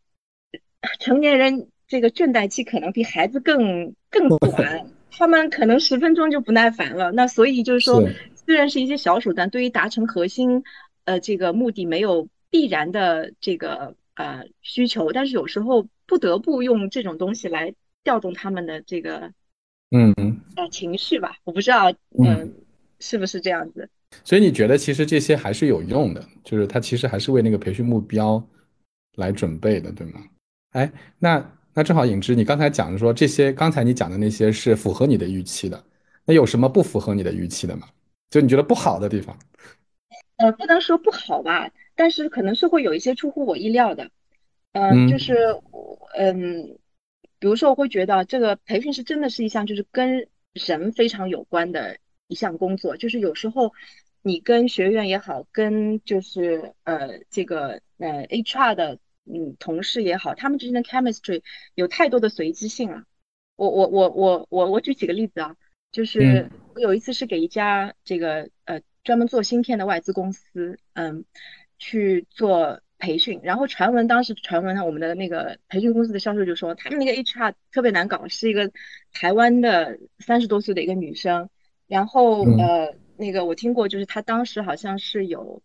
[0.99, 7.11] 成年人这个倦怠期可能比孩子更更短，他们可能十分钟就不耐烦了。
[7.11, 8.03] 那所以就是说，
[8.45, 10.63] 虽然是一些小手段，对于达成核心
[11.05, 17.73] 呃这个目的没有必然的这个呃需求，但是有时候不得不用这种东西来
[18.03, 19.31] 调动他们的这个
[19.91, 20.13] 嗯
[20.55, 21.37] 呃情绪吧。
[21.43, 21.91] 我不知道
[22.23, 22.53] 嗯。
[23.03, 23.89] 是不是这样子？
[24.23, 28.39] 所以你觉得其实这些还是有用的，就是他其实还是为那个培训目标
[29.15, 30.21] 来准备的，对吗？
[30.73, 35.83] 哎，那那正好，影之，你刚才讲的说这些，刚才你讲的那些是符合你的预期的，
[36.23, 37.87] 那有什么不符合你的预期的吗？
[38.31, 39.37] 就你觉得不好的地方？
[40.37, 44.09] 呃，不能说不好吧，但是可能是会有一些出乎我意料的。
[44.71, 45.35] 嗯，就是
[46.15, 46.79] 嗯，
[47.37, 51.99] 比如说我会觉得这个培训是真的是一项就是跟人非常有关的。
[52.27, 53.73] 一项工作就是有时候
[54.21, 61.41] 你跟学员也好，跟就是呃这个呃 HR 的嗯同事也好，他们之间的 chemistry
[61.75, 63.03] 有太多的随机性了。
[63.57, 65.57] 我我我我我我举几个例子啊，
[65.91, 71.25] 就是我有一次是给一家这个呃专门做芯片的外资公司嗯
[71.79, 78.71] 去做培训，然后传闻当时传闻我们的那个培训公司的销售就说他们那个 HR 特别难搞，是一个
[79.11, 81.49] 台湾的三十多岁的一个女生。
[81.87, 85.61] 然后呃，那个我听过，就是她当时好像是有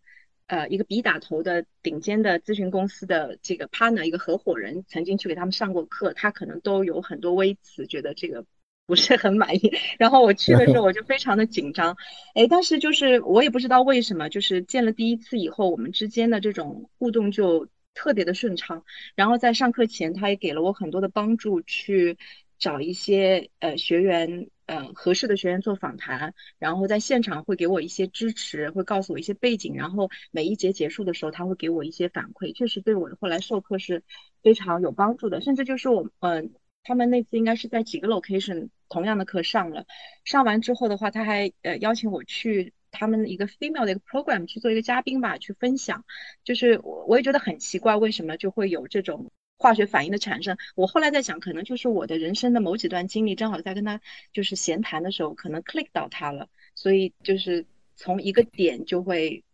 [0.49, 8.45] 呃一个 B 打头的顶尖的咨询公司的这个 partner 一个合伙人曾经去给他们上过课，他可能都有很多微词，觉得这个
[8.87, 9.73] 不是很满意。
[9.99, 11.97] 然后我去的时候我就非常的紧张，
[12.35, 18.85] 哎，但是就是我也不知道为什么，就是见了第一次以后，我们之间的这种互动就特别的顺畅。
[19.15, 22.17] 然后在上课前，他也给了我很多的帮助，去
[22.59, 24.49] 找一些呃学员。
[24.69, 34.03] 嗯，合适的学员做访谈，然后在现场会给我一些支持，会告诉我一些背景，然后每一节结束的时候，他会给我一些反馈，确实对我后来授课是
[34.43, 35.41] 非常有帮助的。
[35.41, 36.51] 甚至就是我，嗯，
[36.83, 39.87] 他们那次应该是在几个 location 同样的课上了，
[40.25, 46.05] 上完之后的话，他还呃邀请我去他们一个 female 的一个 program 去做一个嘉宾吧，去分享。
[46.45, 49.31] 就是我我也觉得很奇怪，为什么就会有这种。
[49.59, 57.65] 化学反应的产生，我后来在想，可能就是我的人生的某几段经历，正好在跟他就是闲谈的时候，可能 click 到他了，所以就是
[57.97, 59.45] 从一个点就会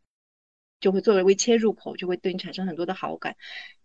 [0.81, 3.37] 就会作为为切入口，就会对你产生很多的好感。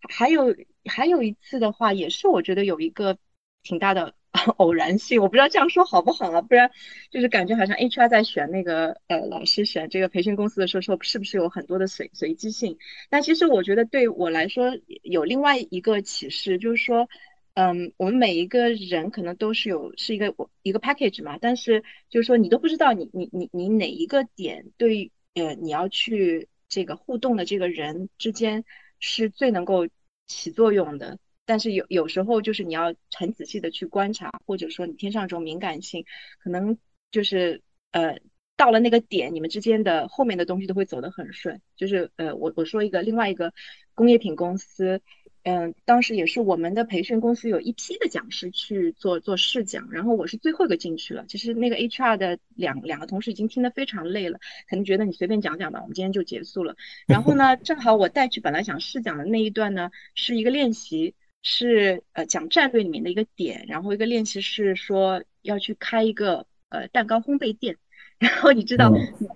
[0.09, 0.55] 还有
[0.85, 3.19] 还有一次的话，也是我觉得有一个
[3.61, 4.15] 挺大的。
[4.57, 6.41] 偶然性，我不知道这样说好不好啊？
[6.41, 6.71] 不然
[7.11, 12.77] 就是感觉好像 HR 在选那个呃老师选这个培训公司的时候，说是不是有很多的随随机性？
[13.09, 17.09] 但其实我觉得对我来说有另外一个启示，就是说，
[17.53, 28.63] 嗯，我们每一个人可能都是有是一个一个 package 嘛，但是就是说你都不知道你你你你哪一个点对呃你要去这个互动的这个人之间
[28.99, 29.87] 是最能够
[30.27, 31.17] 起作用的。
[31.47, 36.05] 但是有有时候就是你要很仔细的去观察，或者说你天上这种敏感性，
[36.37, 36.77] 可能
[37.09, 38.19] 就是呃。
[38.59, 41.61] 到了那个点，你们之间的后面的东西都会走得很顺。
[41.75, 43.53] 就是呃，我我说一个另外一个
[43.93, 44.99] 工业品公司，
[45.43, 51.23] 嗯，当时也是我们的培训公司有一批的讲师去做做试讲，然后我是最后一个进去了。
[51.27, 56.75] 其实那个 HR 的两两个同事已经听得非常累了，可能觉得你随便讲讲吧，我们今天就结束了。
[57.05, 67.77] 然后呢， 正好我带去本来想试讲的那一段呢，是一个练习，是呃讲战略里面的一个点，然后一个练习是说要去开一个呃蛋糕烘焙店。
[68.19, 68.91] 然后你知道，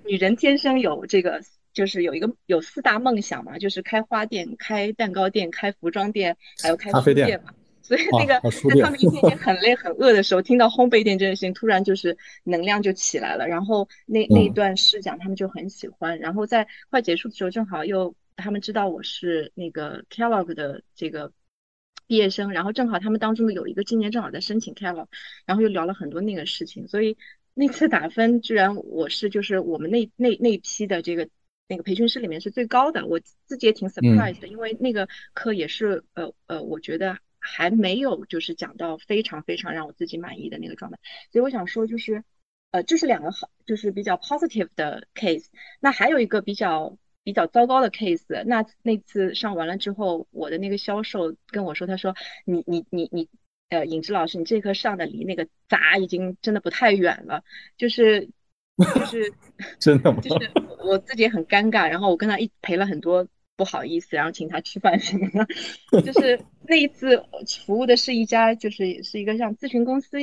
[0.05, 1.39] 女人天生有这个，
[1.71, 7.53] 就是有一个有四大梦想嘛，就是开花店、开蛋糕店、开服装店，还有开书店嘛。
[7.83, 13.47] 所以那个在他们一天天很累很饿的时候，听到烘焙店这件事情，突然就是能量就起来了。
[13.47, 16.17] 然后那那一段试讲，他们就很喜欢。
[16.17, 21.31] 然后在快结束的时候，正好又他们知道我是那个 Kellogg 的这个
[22.11, 25.07] 毕业生，然后正好他们当中的有一个今年正好在申请 Kellogg，
[25.45, 27.17] 然后又聊了很多那个事情，所以。
[27.53, 31.27] 那次打分居然我是就是我们那那那批的这个
[31.67, 40.97] 那个培训师里面是最高的，我自己也挺 surprised 的，因为那个课也是呃呃，我觉得还没有就是讲到非常非常让我自己满意的那个状态，
[41.33, 42.23] 所以我想说就是
[42.71, 45.47] 呃这是两个好就是比较 positive 的 case，
[45.81, 53.29] 那还有一个比较比较糟糕的 case，那那次上完了之后，我的那个销售跟我说，他说你你你你。
[53.71, 57.41] 呃，尹志老师，你这课上的离那个砸已经真的不太远了，
[57.77, 58.27] 就是
[58.75, 59.33] 就 是
[59.79, 60.19] 真的吗？
[60.19, 60.51] 就是
[60.83, 65.47] 我自己也很尴尬，然后我跟他一赔了很多不好意思，然后请他吃饭什么的。
[66.03, 67.23] 就是那一次
[67.65, 70.17] 服务的是一家，就是是一个像咨询公司、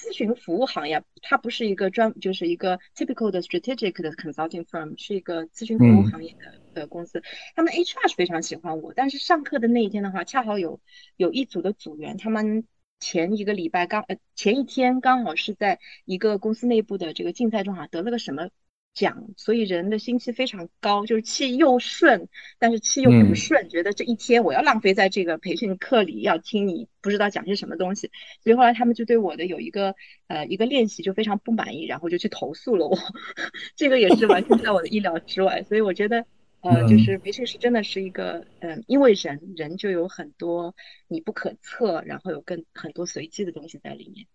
[0.00, 7.22] 咨询服务行业，它不是一个专，就是一个 typical 的 strategic 的 consulting firm，是一个咨询服务行业的的公司。
[7.54, 10.80] 他们 HR 是非常喜欢我，但是上课的那一天的话，恰好有
[11.16, 12.66] 有一组的组员，他们。
[13.02, 18.50] 前一个礼拜刚呃前一天刚好是在一个公司内部的这个竞赛中哈得了个什么
[18.94, 28.10] 奖，所以人的心气非常高，就是气又顺，但是气又不顺，觉得这一天我要浪费在这个培训课里，要听你不知道讲些什么东西，
[28.42, 29.94] 所以后来他们就对我的有一个
[30.28, 32.98] 呃一个练习就非常不满意，然后就去投诉了我，
[33.76, 36.26] 这个也是完全在我的意料之外，所以我觉得。
[36.62, 40.74] 呃，就是培训师真的是一个，嗯，因为人人就有很多
[41.08, 44.26] 你不可测，然后有更很多随机的东西在里面，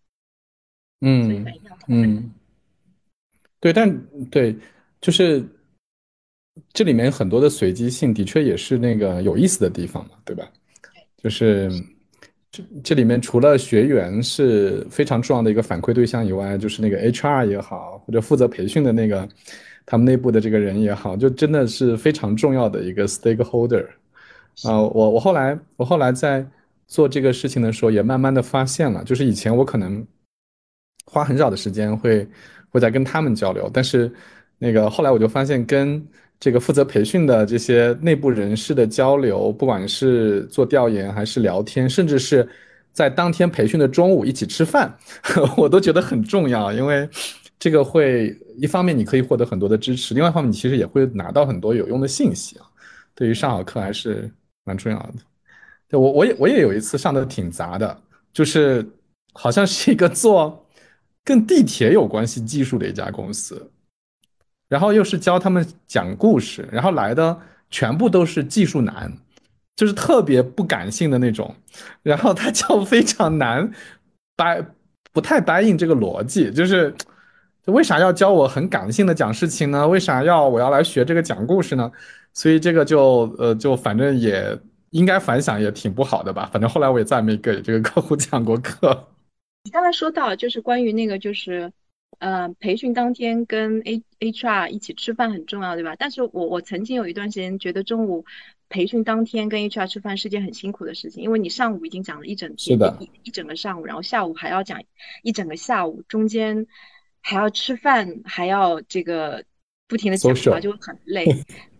[1.01, 1.53] 嗯，所以蛮
[1.87, 2.33] 嗯，
[3.65, 3.99] 对，但
[4.29, 4.55] 对，
[5.01, 5.43] 就是
[6.71, 10.47] 这里面很多的随机性的确也是那个有意思的地方嘛，对吧？
[11.17, 11.67] 就是
[12.51, 19.27] 这这里面除了学员是非常重要的一个反馈对象以外，就是那个 HR 也好，或者负责培训的那个。
[19.87, 23.85] 他们内部的这个人也好，就真的是非常重要的一个 stakeholder
[24.63, 24.81] 啊！
[24.81, 26.43] 我我后来我后来在
[26.87, 30.03] 做这个事情的时候，也慢慢的发现了，就是以前我可能
[31.05, 32.27] 花很少的时间会
[32.75, 34.11] 会在跟他们交流，但是
[34.59, 36.05] 那个后来我就发现，跟
[36.39, 42.47] 这个负责培训的这些内部人士的交流，不管是做调研还是聊天，甚至是
[42.91, 44.95] 在当天培训的中午一起吃饭，
[45.57, 47.09] 我都觉得很重要，因为。
[47.57, 52.65] 这个会一方面你可以获得很多的支持，另外一方面你其实也会拿到很多有用的信息啊。
[53.15, 54.29] 对于上好课还是
[54.65, 55.13] 蛮重要的。
[55.87, 57.97] 对我我也我也有一次上的挺杂的，
[58.33, 58.85] 就是
[59.31, 60.64] 好像是一个做
[61.25, 63.69] 跟地铁有关系技术的一家公司，
[64.69, 67.37] 然后又是教他们讲故事，然后来的
[67.69, 69.11] 全部都是技术男，
[69.75, 71.53] 就是特别不感性的那种，
[72.03, 73.69] 然后他教非常难，
[74.37, 74.65] 掰
[75.11, 76.95] 不太答应这个逻辑，就是。
[77.65, 79.87] 为啥要教我很感性的讲事情呢？
[79.87, 81.91] 为啥要我要来学这个讲故事呢？
[82.31, 84.55] 所以这个就呃就反正也
[84.91, 86.47] 应该反响也挺不好的吧。
[86.53, 89.07] 反正后来我也再没给这个客户讲过课。
[89.65, 91.73] 你刚才说到就是关于那个就是
[92.19, 95.97] 呃培训当天跟 A H R 一起吃饭很重要，对吧？
[95.99, 98.23] 但是我我曾经有一段时间觉得中午
[98.69, 104.81] 培训当天跟 H R 吃饭是件很辛苦的事情，因为你上午已经讲了一整天，一一整个上午，然后下午还要讲
[105.23, 106.65] 一整个下午，中间。
[107.27, 109.43] 还要吃饭，还要这个
[109.87, 111.25] 不停的讲话，就很累。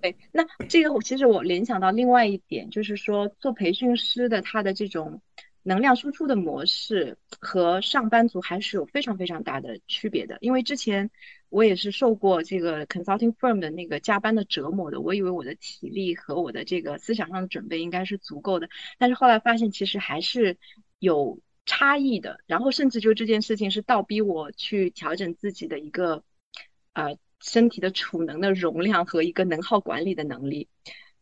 [0.02, 5.22] 对，那这个我其实我联想到另外一点，就是说做培训师的他的这种
[5.66, 10.38] 能量输出的模式和上班族还是有非常非常大的区别的。
[10.40, 11.10] 因为之前
[11.50, 20.58] 我也是受过这个 consulting firm 的那个加班的折磨的，我以为我的体力和我的这个思想上的准备应该是足够的，但是后来发现其实还是
[21.00, 21.40] 有。
[21.68, 26.24] 差异的，然后甚至就这件事情是倒逼我去调整自己的一个
[26.94, 30.70] 呃身体的储能的容量和一个能耗管理的能力。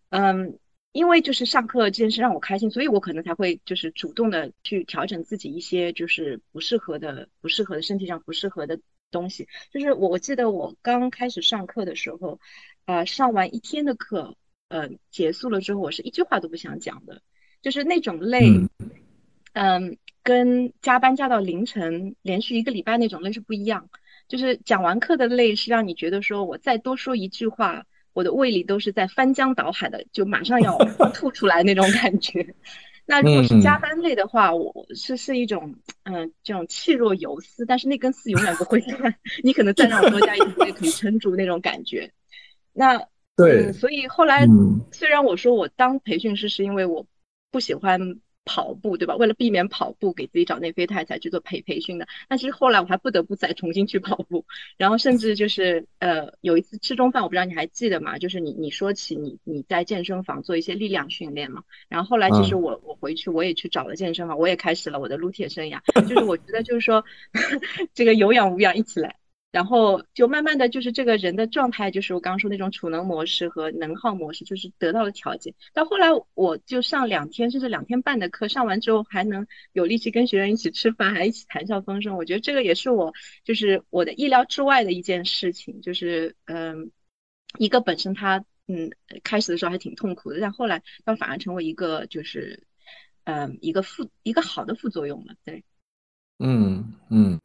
[0.10, 0.60] 嗯，
[0.94, 8.80] 因为就是上课这件事让我开心，所以我可能才会就是主动的去调整自己一些就是不适合的、不适合的身体上不适合的
[9.12, 9.48] 东西。
[9.72, 12.40] 就是我我记得我刚开始上课的时候，
[12.86, 14.38] 啊，上完一天的课，
[14.70, 17.22] 呃，结束了之后，我是一句话都不想讲的，
[17.64, 18.52] 就是那种累，
[19.54, 23.90] 嗯，跟加班加到凌晨，连续一个礼拜那种累是不一样。
[24.28, 30.78] 就是讲完课的累是让你觉得说我再多说一句话，我的胃里都是在翻江倒海的，就马上要
[31.14, 32.56] 吐出来那种感觉。
[33.06, 42.12] 那如果是加班累的话，我是是一种嗯这种气若游丝，但是那根丝永远不会断， 你可能再让我多加一点，也可以撑住那种感觉。
[42.72, 44.48] 那对，所以后来
[44.92, 47.06] 虽然我说我当培训师是因为我
[47.52, 48.20] 不喜欢。
[48.46, 49.16] 跑步对吧？
[49.16, 52.08] 为了避免跑步给自己找内啡肽才去做培培训的。
[52.28, 54.46] 但其实后来我还不得不再重新去跑步，
[54.78, 58.18] 然后甚至就是呃有一次吃中饭，我不知道你还记得吗？
[58.18, 65.80] 就是你你说起你你在健身房做一些力量训练嘛，然后后来其实我我回去我也去找了健身房，我也开始了我的撸铁生涯。
[66.08, 67.04] 就是我觉得就是说
[67.94, 69.16] 这个有氧无氧一起来。
[69.54, 75.54] 然后就慢慢的就是这个人的状态，就是我刚刚说那种储能模式和能耗模式，就是得到了调节。
[75.76, 82.18] 到后来我就上两天甚至两天半的课，上完之后还能有力气跟学员一起吃饭，还一起谈笑风生。
[82.18, 86.90] 我觉得这个也是我就是我的意料之外的一件事情，就是嗯，
[87.60, 88.90] 一个本身他嗯
[89.24, 92.64] 开始的时候还挺痛苦的，但后来倒反而成为一个就是
[93.26, 95.36] 嗯一个副一个好的副作用了。
[95.46, 95.64] 对，
[96.40, 97.40] 嗯嗯。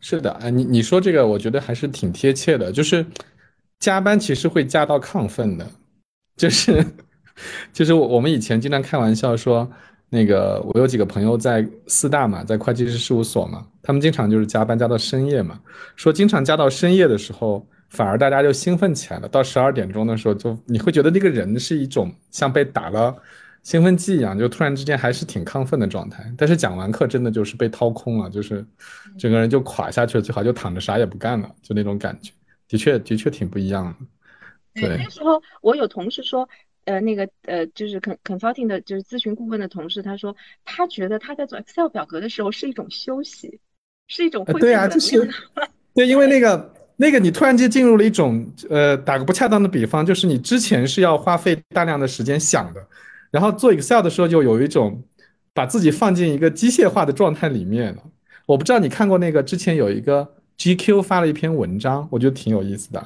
[0.00, 2.70] 是的，哎，你你说这个，我觉得还是挺贴切的。
[2.72, 3.04] 就是
[3.78, 5.66] 加班其实会加到亢奋的，
[6.36, 6.84] 就是
[7.72, 9.70] 就是我我们以前经常开玩笑说，
[10.08, 15.60] 那个我有几个朋友在四大嘛，在会计师事务所嘛，他们经常就是加班加到深夜嘛，
[15.96, 19.28] 说经常加到深夜的时候，反而大家就兴奋起来了。
[19.28, 23.14] 到十二点钟的时候，就你会觉得那个人是一种像被打了。
[23.64, 26.22] 兴奋剂一样，就突然之间还是挺亢奋的状态。
[26.36, 28.64] 但是讲完课，真的就是被掏空了，就是
[29.18, 32.30] 整个人就垮下去了，最好就躺着啥也不干了，就那种感觉，
[32.68, 34.80] 的确的确挺不一样的。
[34.82, 36.46] 对，那时候我有同事说，
[36.84, 40.36] 呃，那个呃，就是 con consulting 的，就是咨询顾问的同事，他说
[40.66, 43.60] 他觉得他在做 Excel 表格的时候是一种休息，
[44.08, 45.26] 是一种恢复对啊，就是
[45.94, 52.86] 对，因为那个那个你突然间进入了一种呃，打个不恰当的比方，就是你之前是要花费大量的时间想的。
[53.34, 55.02] 然后做 Excel 的时候，就有一种
[55.52, 58.02] 把自己放进一个机械化的状态里面了。
[58.46, 63.04] 我不知道你看过那个之前有一个 GQ 发了一篇文章，我觉得挺有意思的。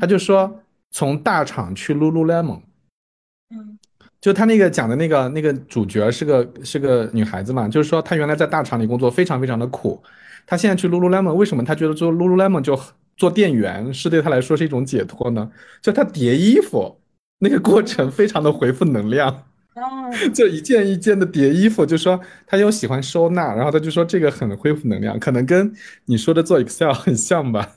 [0.00, 0.62] 他就说
[0.92, 2.60] 从大厂去 Lululemon，
[3.50, 3.78] 嗯，
[4.18, 10.02] 就他那个讲的那个那个主角是个是个女孩子嘛，就是说她原来在大厂里工作非常非常的苦，
[10.46, 12.80] 她现在去 Lululemon，为什么她觉得做 Lululemon 就
[13.18, 15.50] 做店员是对她来说是一种解脱呢？
[15.82, 16.98] 就她叠衣服
[17.40, 19.42] 那个过程非常的回复能量。
[20.34, 25.70] 就 一件一件的叠衣服，就说他又喜欢收纳，然后他就说这个很恢复能量，可能跟
[26.06, 27.76] 你说的做 Excel 很像吧。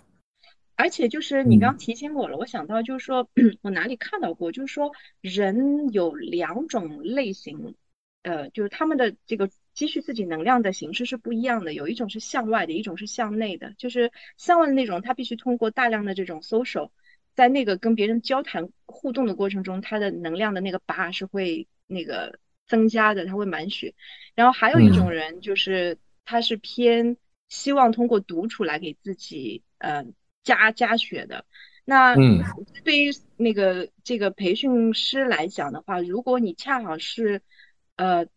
[0.76, 3.28] 而且就是你刚提醒我了，我想到就是 说
[3.62, 7.76] 我哪里看到过，就是说人有两种类型，
[8.24, 13.74] 呃，就是他们的这个积蓄自己能量的形式是不一样的，有一种是向外的，一种是向内的。
[13.78, 16.92] 就是向外的那种，他必须通过大量的这种 social，
[17.36, 21.68] 在那个跟别人交谈互动的过程中，他的能量的那个拔是会。
[21.90, 23.94] 那个增加的，他会满血。
[24.36, 27.18] 然后还有一种人，就是他是偏
[27.50, 30.06] 希望通过独处来给自己呃
[30.44, 31.46] 加加血的。
[31.84, 32.16] 那
[32.84, 37.42] 对于那个这个培训师来讲的话，如果你恰好是
[37.96, 38.28] 呃，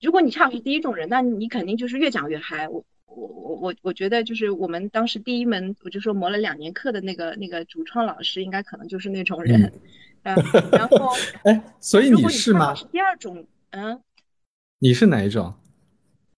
[0.00, 2.68] 如果你恰好是第一种人，那你肯定就是越讲越嗨。
[2.68, 9.72] 我我我我我觉得就是我们当时第一门我就说磨了两年课的那个那个主创老师，应该可能就是那种人。
[10.24, 11.12] 然后，
[11.44, 12.74] 哎，所以你是吗？
[12.74, 14.00] 是第二种，嗯，
[14.78, 15.54] 你是哪一种？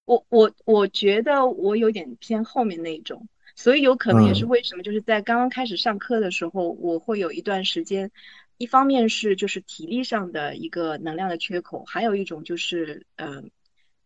[0.04, 8.10] 我我我觉得我有点偏后面那一种，所以有可能也是为什么，就是在刚刚开始上课的时候，我会有一段时间，
[8.58, 13.52] 一方面是就是体力上的一个能量的缺口，还有一种就是嗯，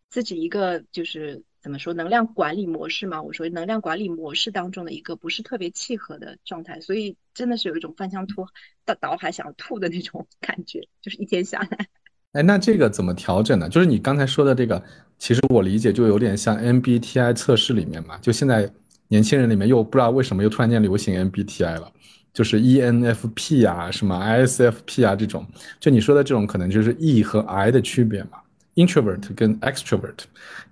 [0.09, 1.43] 自己一个就是。
[1.61, 3.21] 怎么说能量管理模式嘛？
[3.21, 8.47] 我说能量管理模式当中的一个不是特别契合的状态，所以真的是有一种翻箱吐
[8.83, 11.87] 倒倒海想吐的那种 感觉，就是一天下来。
[12.33, 13.69] 哎，那这个怎么调整呢？
[13.69, 14.81] 就是你刚才说的这个，
[15.19, 18.17] 其实我理解就有点像 MBTI 测试里面嘛。
[18.17, 18.67] 就现在
[19.09, 21.91] 年轻人里面又不知道为什么又突然间流行 MBTI 了，
[22.33, 25.45] 就是 ENFP 啊，什么 ISFP 啊这种。
[25.79, 28.39] 就你说的这种，可能就是 E 和 I 的区别嘛。
[28.75, 30.17] Introvert 跟 extrovert，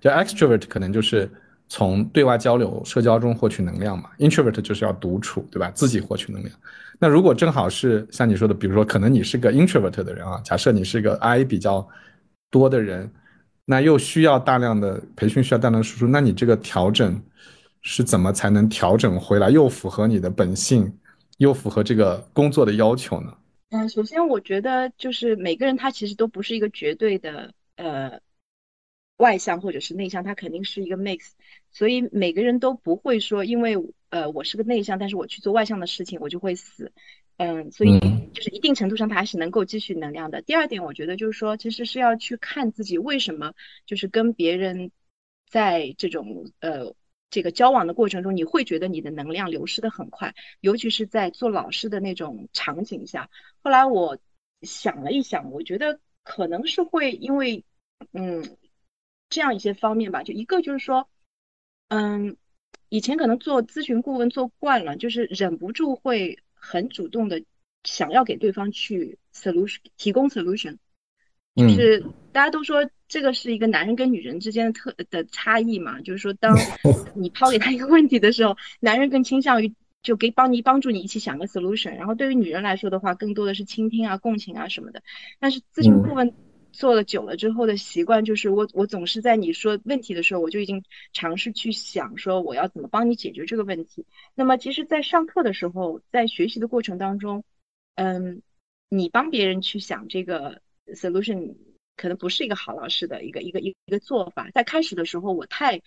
[0.00, 1.30] 就 extrovert 可能就是
[1.68, 5.70] 从对外交流、社交中获取能量嘛，introvert 就是要独处，对吧？
[5.70, 6.54] 自己获取能量。
[6.98, 11.86] 那如果正好是像你说的，比如说可能你是个 introvert 的人啊，假设你是个 I 比较
[12.50, 13.10] 多的人，
[13.64, 17.20] 那又需要大量的培训，需要大量的输出，那你这个调整
[17.82, 20.92] 是怎么才能调整回来，又符合你的本性，
[21.38, 23.32] 又符合这个工作的要求呢？
[23.70, 27.50] 嗯，首先我觉得就是每个人他其实都不是一个绝对的
[27.80, 28.20] 呃
[29.16, 31.30] 外向或者是内向，他肯定是一个 mix，
[31.70, 33.76] 所以每个人都不会说因为
[34.10, 36.92] 呃我是个内向，但是我去做外向的事情我就会死。
[37.42, 37.98] 嗯，所以
[38.34, 40.42] 就是一定程度上，他还是能够积蓄能量的。
[40.42, 43.54] 第二点，我觉得就是说，其实是要去看自己为什么
[43.86, 44.90] 就是跟别人
[45.48, 46.94] 在这种呃
[47.30, 53.30] 这个交往的过程中，你会觉得你的能量流失的很快，尤其是在做老师的那种场景下。
[53.62, 54.18] 后来我
[54.60, 57.64] 想了一想，我觉得可能是会因为
[58.12, 58.56] 嗯
[59.28, 61.08] 这样一些方面吧，就一个就是说，
[61.88, 62.36] 嗯，
[62.88, 66.38] 以前可能做咨询顾问做惯了，就是忍不住会。
[66.62, 67.42] 很主动的
[67.84, 70.76] 想要给对方去 solution 提供 solution，
[71.56, 76.54] 就是大家都说这个是一个男人跟女人之间的特的差异嘛，就是说当
[77.16, 85.02] 你抛给他一个问题的时候，男人更倾向于就给帮你帮助你一起想个 solution，然后对于女人来说的话，更多的是倾听啊、共情啊什么的。
[85.38, 86.34] 但是咨询顾问。
[86.72, 94.06] 做了久了之后的习惯就是我我总是在你说问题的时候，我就已经尝试去想说我要怎么帮你解决这个问题。
[94.34, 97.44] 那么其实，在上课的时候，在学习的过程当中，
[97.94, 98.42] 嗯，
[98.88, 100.62] 你帮别人去想这个
[100.94, 101.56] solution，
[101.96, 104.50] 可能不是一个好老师的一个一个一一个做法。
[104.50, 105.82] 在开始的时候，我太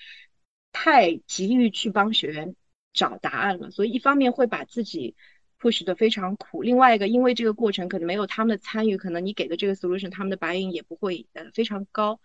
[0.72, 2.56] 太急于去帮学员
[2.94, 5.16] 找答案了，所以一方面会把自己。
[5.64, 12.20] Push 的非常苦，另外一个，因为这个过程可能没有他们的参与，可能你给的这个 solution，他们的白银也不会呃非常高，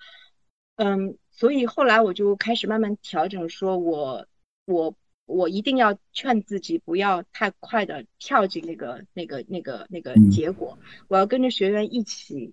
[0.74, 4.26] 嗯，所以后来我就开始慢慢调整，说我
[4.64, 10.76] 我我一定要劝自己不要太快的跳进那个那个那个那个结果，
[11.06, 12.52] 我要跟着学员一起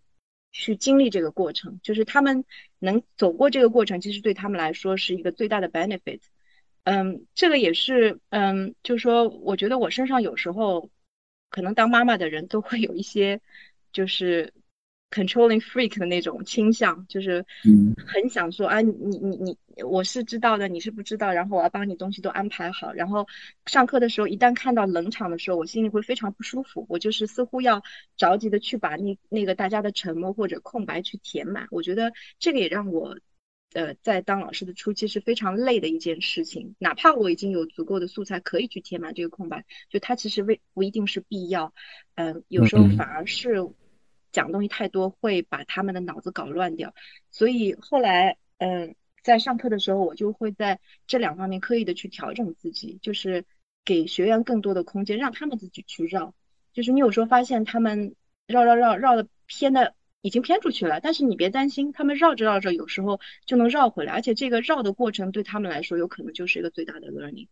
[0.52, 2.46] 去经历这个过程，就是他们
[2.78, 6.22] 能走过这个过程，其实对他们来说是一个最大的 benefit。
[6.86, 10.92] 嗯，这个也是，嗯，就是说，我觉得我身上有时候，
[11.50, 13.42] 可能当妈妈的人都会有一些，
[13.92, 14.54] 就是
[15.10, 17.44] controlling freak 的那种倾向，就是
[18.06, 23.26] 很想说，啊，你你你，我是知道的，你是不知道，然后我要帮你东西都安排好，然后
[23.66, 27.82] 上课的时候，一旦看到冷场的时候，我心里会非常不舒服，我就是似乎要
[28.16, 33.18] 着急的去把那那个大家的沉默或者空白去填满，我觉得这个也让我。
[33.76, 41.74] 呃，在当老师的初期是非常累的一件事情，哪怕我已经有足够的素材可以去填满这个空白，就它其实未不一定是必要。
[42.16, 43.70] 嗯，有时候反而是
[44.32, 46.96] 讲东西太多，会把他们的脑子搞乱掉。
[47.32, 53.44] 所以后来，嗯，在上课的时候，我就会在这两方面刻意的去调整自己，就是
[53.84, 56.34] 给学员更多的空间，让他们自己去绕。
[56.72, 58.16] 就是你有时候发现他们
[58.48, 59.94] 绕绕绕绕的偏的。
[60.26, 67.48] 已经偏出去了，但是你别担心，他们绕着绕着，有时候就能绕回来，而且这个绕的过程对他们来说，有可能就是一个最大的 learning。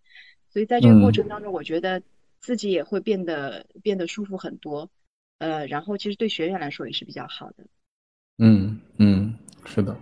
[0.50, 2.02] 所以在这个过程当中，我觉得
[2.40, 4.90] 自己也会变得变得舒服很多，
[5.38, 7.58] 呃，然后其实对学员来说也是比较好的。
[8.40, 9.96] 嗯嗯，是的。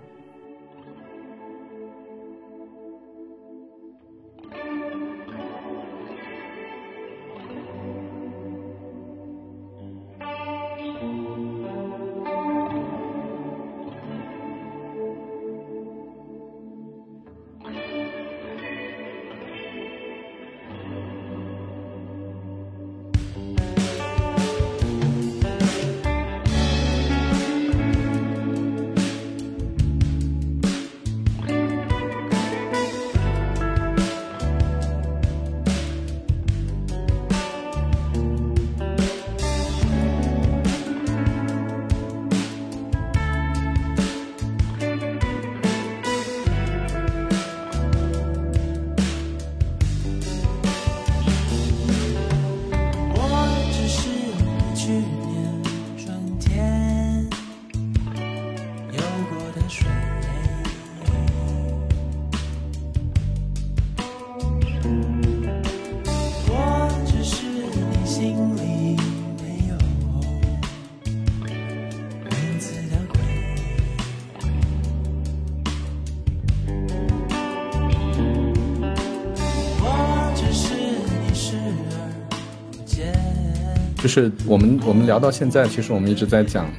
[84.11, 86.69] 就是我们我们聊到现在，其实我们一直在讲，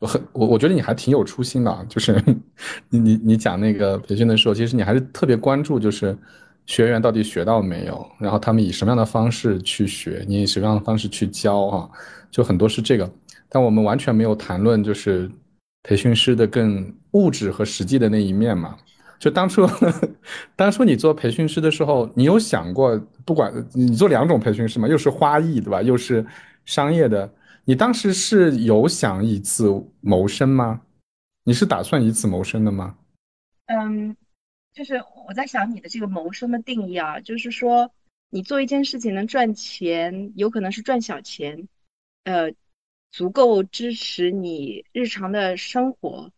[0.00, 2.20] 我很我我觉得你还挺有初心的，就是
[2.90, 6.18] 你你你讲那个培训的时候，其实你还是特别关注，就是
[6.66, 11.88] 学员到底学到没有，然后他们以什么样的方式去学，你以什么样的方式去教啊，
[12.28, 13.08] 就很多是这个，
[13.48, 15.30] 但我们完全没有谈论就是
[15.84, 18.74] 培训师的更物质和实际的那一面嘛，
[19.20, 19.64] 就当初，
[20.56, 26.24] 当初你做培训师的时候，你有想过，不管你做两种培训师嘛，又是花艺对吧，又是
[26.68, 29.64] 商业的，你当时是有想以此
[30.02, 30.82] 谋生吗？
[31.44, 32.98] 你是打算以此谋生的吗？
[33.64, 34.14] 嗯，
[34.74, 37.90] 就是我在想你的这个谋生的定义啊，就是说
[38.28, 41.66] 你做一件事情能赚钱，有可能是赚小钱，
[42.24, 42.52] 呃，
[43.10, 46.30] 足够支持你日常的生活，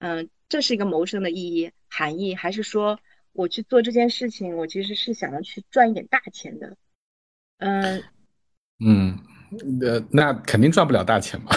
[0.00, 0.28] 嗯。
[0.50, 2.98] 这是一个谋生的意义含义，还是说
[3.34, 6.74] 我去做这件事情，我其实是想要去赚一点大钱的？
[7.58, 8.02] 嗯
[8.82, 9.18] 嗯，
[9.80, 11.50] 呃，那肯定赚不了大钱嘛。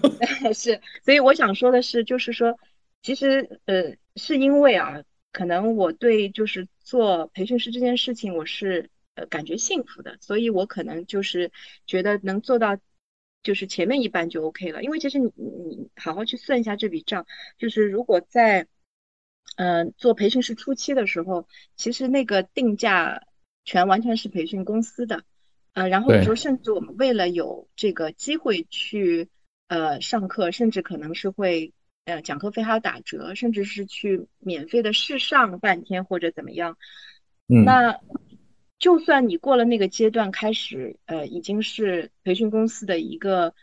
[0.54, 2.58] 是，所以我想说的是，就是说，
[3.02, 11.50] 其实呃，是因为啊，可能我对就是做培训师这件事情，我是呃感觉幸福的，所以我可能就是
[11.86, 12.78] 觉得能做到。
[13.42, 17.26] 就是前面一半就 OK 了，因为其实你你好好去算一下这笔账，
[17.58, 18.66] 就是如果在
[19.56, 23.22] 嗯做培训师初期的时候，其实那个定价
[23.66, 25.24] 全完全是培训公司的，
[25.74, 29.28] 呃，然后有时候甚至我们为了有这个机会去
[29.68, 31.72] 呃上课，甚至可能是会
[32.06, 36.78] 呃讲课费还要打折，甚至是去免费的试上半天或者怎么样，
[37.48, 38.00] 嗯，那。
[38.76, 43.54] 就算你过了那个阶段，开始呃已经是培训公司的一个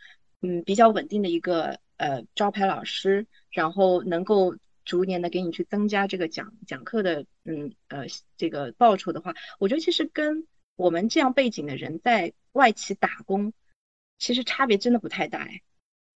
[0.42, 10.48] 嗯比较稳定的一个呃招牌老师，然后能够逐年的给你去增加这个讲讲课的嗯呃这个报酬的话，我觉得其实跟
[10.82, 13.54] 我们这样背景的人在外企打工，
[14.18, 15.62] 其实差别真的不太大哎。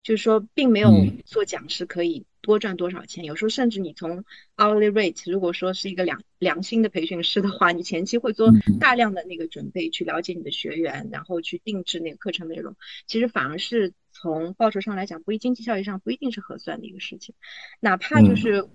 [0.02, 0.90] 就是说，并没有
[1.24, 3.24] 做讲师可以多赚多少钱。
[3.24, 4.24] 有时候，甚至你从
[4.56, 12.76] hourly rate，如果说是一个良良心的培训师的话，你前期会做大量的那个准备，去了解你的学员，然后去定制那个课程内容。
[13.08, 17.34] 其实反而是从报酬上来讲，不一经济效益上不一定是合算的一个事情。
[17.80, 18.68] 哪怕就是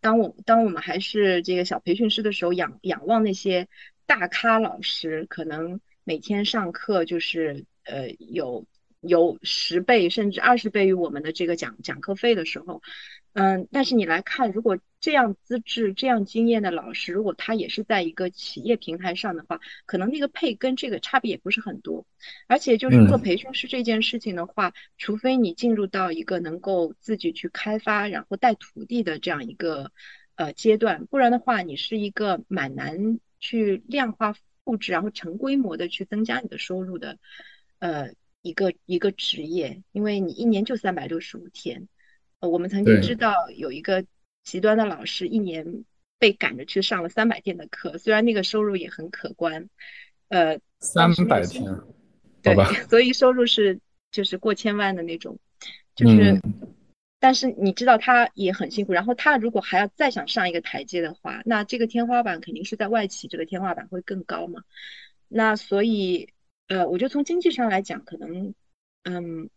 [0.00, 3.68] 当我当我们还是这个小培训师的时候，仰仰望那些
[4.06, 8.66] 大咖老师，可能每天上课就是呃有。
[9.06, 12.80] 有十倍甚至二十倍于我们的这个讲讲课费的时候，
[13.34, 22.06] 嗯，但是你来看，如果这样资质、这样经验的老师，如果他也是在一个企业平台上的话，可能那个配跟这个差别也不是很多。
[22.46, 29.92] 而且就是做培训师这件事情的话，除非你进入到一个能够自己去开发，然后带徒弟的这样一个
[30.36, 34.34] 呃阶段，不然的话，你是一个蛮难去量化
[34.64, 37.18] 复制，然后成规模的去增加你的收入的，
[37.78, 38.10] 呃。
[38.46, 41.88] 一个一个职业，因为你一年就三百六十五天。
[42.40, 44.04] 呃，我们曾经知道有一个
[44.42, 45.86] 极端的老师，一年
[46.18, 49.70] 被赶着去上了三百天的课，虽然那个收入也很可观。
[50.28, 51.64] 呃，三百天，
[52.42, 52.54] 对，
[52.90, 53.80] 所以收入是
[54.10, 55.38] 就是过千万的那种，
[55.94, 56.38] 就是，
[57.24, 58.92] 但是你知道他也很辛苦。
[58.92, 64.62] 然后他如果还要再想上一个台阶的话，那这个天花板肯定是在外企，这个天花板会更高嘛。
[65.28, 66.28] 那所以。
[66.66, 68.54] 呃，我觉得从经济上来讲，可能，
[69.02, 69.50] 嗯，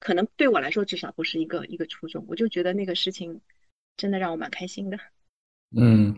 [0.00, 2.24] 可能对我来说至少不是一个一个初衷。
[2.26, 3.40] 我就觉得那个事情
[3.96, 4.98] 真的让我蛮开心的。
[5.76, 6.12] 嗯，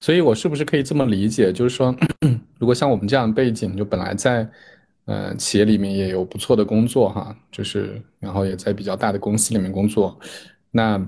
[0.00, 1.96] 所以我是不是可以这么理解，就是说，
[2.58, 4.50] 如果像我们这样背景，就本来在
[5.06, 10.18] 呃企业里面也有不错的工作哈，就是然后也在比较大的公司里面工作，
[10.70, 11.00] 那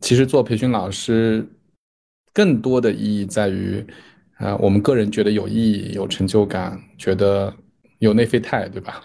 [0.00, 1.46] 其实做培训老师
[2.32, 3.86] 更多的意义在于。
[4.38, 7.54] 啊，我们个人觉得有意义、有成就感，觉得
[8.00, 9.00] 有内啡肽，对吧？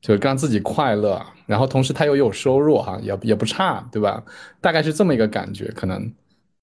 [0.00, 4.24] 就让自己快乐，然后同时他又有收入，哈，也也不差，对吧？
[4.58, 6.10] 大概是这么一个感觉，可能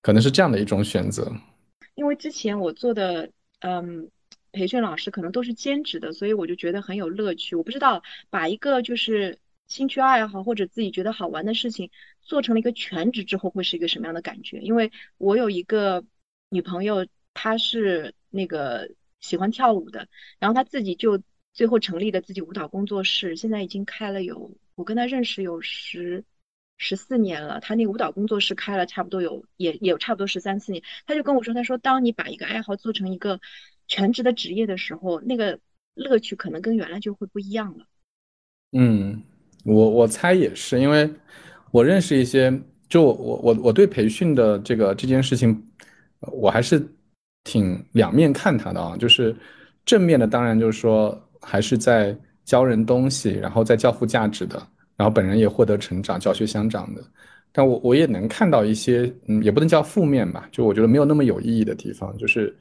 [0.02, 1.32] 可能是这样的一种选择。
[1.94, 3.30] 因为之前我做的，
[3.60, 4.10] 嗯，
[4.52, 7.56] 培训老师可能都是兼职的，所以我就觉得很有乐趣。
[7.56, 11.92] 我不知道把一个就是兴趣爱好或者自己觉得好玩的事情
[12.22, 14.60] 做成了一个全职之后会是一个什么样的感觉？
[14.60, 16.06] 因为我有一个
[16.50, 17.06] 女朋友。
[17.40, 18.90] 她是那个
[19.20, 20.08] 喜欢跳舞的，
[20.40, 21.22] 然后她自己就
[21.54, 26.26] 最后成立了自己舞蹈工作室，现在已经开了有，我跟她认识有十
[26.78, 33.40] 十四年了，他那个舞蹈工作室开了差不多有也也有差不多十三四年，他就跟我说，他说当你把一个爱好做成一个
[33.88, 35.58] 全职的职业的时候，那个
[35.96, 37.86] 乐趣可能跟原来就会不一样了。
[38.74, 39.22] 嗯，
[39.64, 41.10] 我我猜也是，因为
[41.72, 42.54] 我认识一些，
[42.90, 45.62] 就我我我对培训的这个这件事情，
[46.20, 46.86] 我还是。
[47.50, 49.34] 挺两面看他的啊，就是
[49.86, 52.14] 正面的，当然就是说还是在
[52.44, 54.62] 教人东西，然后在教付价值的，
[54.98, 57.02] 然后本人也获得成长，教学相长的。
[57.54, 62.54] 但我我也能看到一些，嗯，也不能叫负面吧，就我觉得没有那么有意义的地方，就是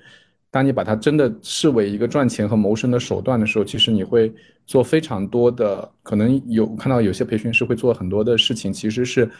[0.57, 4.35] 当你把它真的视为一个赚钱和谋生的手段的时候，其实你会
[4.65, 9.31] 做非常多的，可能有看到有些培训师会做很多的事情，其实是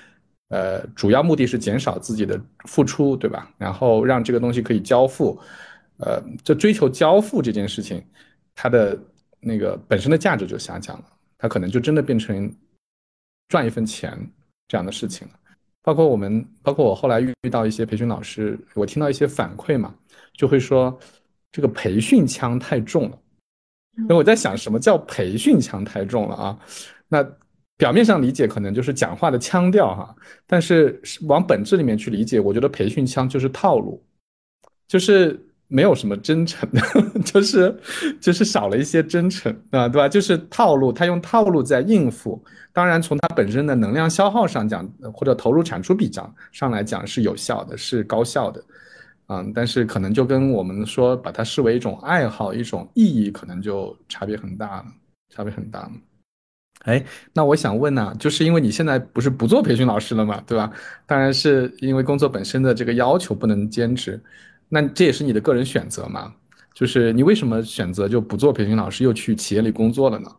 [0.49, 3.51] 呃，主要目的是减少自己的付出，对吧？
[3.57, 5.41] 然后让这个东西可以交付，
[5.97, 8.05] 呃，这追求交付这件事情，
[8.55, 8.99] 它的
[9.41, 11.05] 那个本身的价值就下降了，
[11.39, 12.55] 它可能就真的变成
[13.49, 14.19] 赚一份钱
[14.69, 15.35] 这样的事情了。
[15.87, 19.95] 包括我们，包括我后来遇到一些培训老师，我听到一些反馈嘛，
[20.33, 20.99] 就会说
[21.53, 23.17] 这个培训腔太重了。
[24.09, 26.59] 那我在想，什么叫培训腔太重了啊？
[27.07, 27.25] 那。
[27.79, 30.17] 表面上理解可能就是讲话的腔调哈，
[30.47, 34.03] 但是往本质里面去理解，我觉得培训腔就是套路，
[34.89, 35.39] 就是
[35.69, 36.81] 没有什么真诚的，
[37.25, 37.77] 就是
[38.21, 40.09] 就是少了一些真诚啊，对吧？
[40.09, 42.43] 就是套路，他用套路在应付。
[42.73, 48.63] 当然，从他本身的能量消耗上讲，或者投入产出比上上来讲是有效的，是高效的，
[49.29, 54.85] 嗯，但是可能就跟我们说把它视为一种爱好、一种意义，可能就差别很大了，
[55.35, 55.93] 差别很大了。
[56.85, 57.03] 哎，
[57.33, 60.71] 那我想问呢，就是因为你现在不是不做培训老师了嘛，对吧？
[61.07, 64.23] 当然是因为工作本身的这个要求不能兼职，
[64.69, 66.35] 那这也是你的个人选择嘛？
[66.75, 70.37] 就是你为什么选择就不做培训老师，又去企业里工作了呢？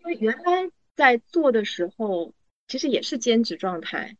[0.00, 2.32] 因为原来在做的时候，
[2.68, 4.16] 其实也是兼职状态，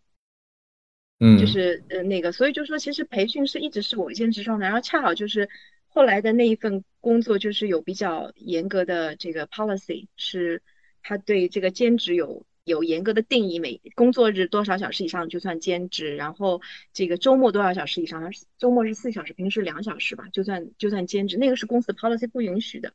[1.20, 5.48] 嗯，就是呃那个，所以就说其实培训是一直是我兼职状态，然后恰好就是
[5.88, 10.62] 后来的那一份工作就是有比较严格的这个 policy 是。
[11.08, 16.60] 他对这个兼职有有严格的定义，每工作日多少小时以上就算兼职，然后
[16.92, 22.92] 这个周末多少小时以上，周末是四小时，平时两小时吧，就算就算兼职，那个是公司 policy 不允许的。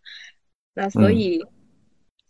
[0.73, 1.45] 那所以，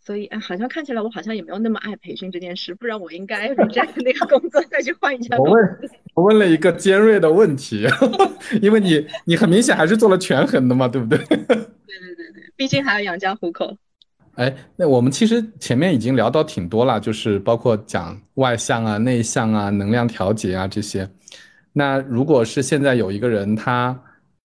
[0.00, 5.36] 所以哎好像看起来我好像也没有那么爱培训这件事，不然我应该 reject 那个工作，再去换一家。
[5.36, 5.78] 我问，
[6.14, 7.86] 我问了一个尖锐的问题，
[8.62, 11.18] 因为你你很明显还是做了权衡的嘛，对不对？
[11.26, 13.76] 对对对对，毕竟还要养家糊口。
[14.36, 21.08] 哎，那我们其实前面已经聊到挺多了，就是包括讲外向啊、内向啊、能量调节啊这些。
[21.72, 23.98] 那如果是现在有一个人，他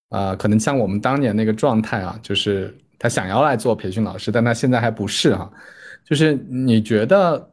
[0.09, 5.51] 呃，可能像我们当年那个状态啊，就是他想要来做培训老师，但他现在还不是哈。
[6.05, 7.51] 就是你觉得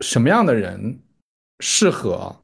[0.00, 0.98] 什么样的人
[1.60, 2.34] 适合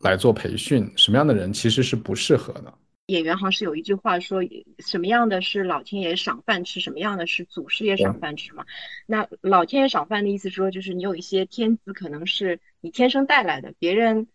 [0.00, 2.72] 来做培训，什么样的人其实是不适合的？
[3.06, 4.42] 演员好像是有一句话说，
[4.78, 8.64] 什么样的是老天爷赏饭吃，什么样的是祖师爷赏饭吃嘛？
[9.06, 14.28] 那老天爷赏饭的意思说，就是你有一些天资，可能是你天生带来的，别人，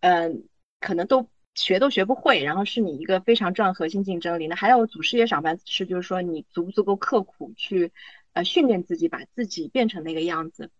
[0.00, 0.44] 嗯，
[0.80, 4.46] 可能都学都学不会，然后是你一个非常重要核心竞争力。
[4.46, 7.92] 那还有祖师爷赏饭吃，就是说你足不足够刻苦去，
[8.34, 10.70] 呃，训练自己，把自己变成那个样子。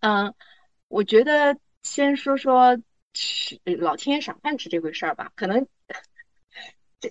[0.00, 0.34] 嗯，
[0.88, 2.78] 我觉得先说说
[3.14, 5.66] 吃老天爷赏饭吃这回事儿吧，可能。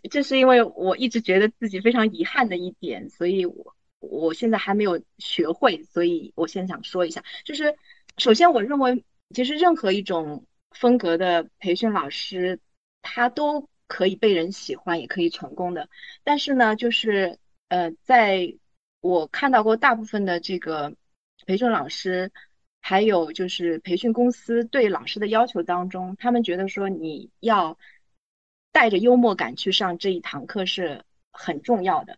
[0.09, 7.75] 这是因为我一直觉得自己非常遗憾的一点，所以我我现在还没有学会，所以我现在想说一下，就是
[8.17, 12.59] 首先我认为，其实任何一种风格的培训老师，
[13.01, 15.89] 他都可以被人喜欢，也可以成功的。
[16.23, 18.55] 但是呢，就是呃，在
[19.01, 20.95] 我看到过大部分的这个
[21.45, 22.31] 培训老师，
[22.81, 27.77] 还有就是培训公司对老师的要求当中，他们觉得说你要。
[28.75, 32.17] 带着幽默感去上这一堂课是很重要的，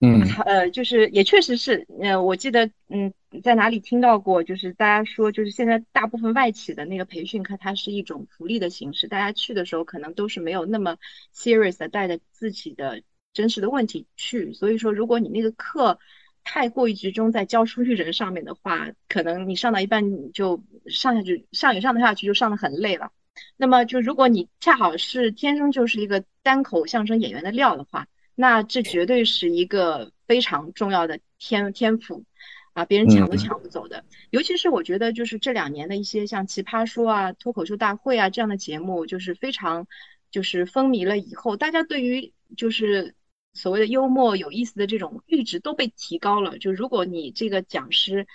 [0.00, 3.12] 嗯，呃，就是也确实是，呃，我记得，嗯，
[3.42, 10.98] 在哪里听到过，就是大家说，就是现在大部分外企的那个培训课，它是一种福利的形式，大家去的时候可能都是没有那么
[11.34, 13.02] serious 的带着自己的
[13.32, 15.98] 真实的问题去，所以说，如果你那个课
[16.44, 23.10] 太过于集中在教书育人上面的话，可能你上到一半你就上下去，上也上得下去，就上得很累了。
[23.56, 32.24] 那么，就如果你恰好是天生就是一个单口相声演员的料的话，那这绝对是一个非常重要的天天赋
[32.72, 34.04] 啊，别人抢都抢不走的。
[34.30, 39.86] 尤其是我觉得，就是这两年的一些像奇葩说啊、脱口秀大会啊这样的节目，就是非常
[40.30, 43.14] 就是风靡了以后，大家对于就是
[43.54, 46.58] 所谓的幽默有意思的这种阈值都被提高了。
[46.58, 48.26] 就如果你这个讲师，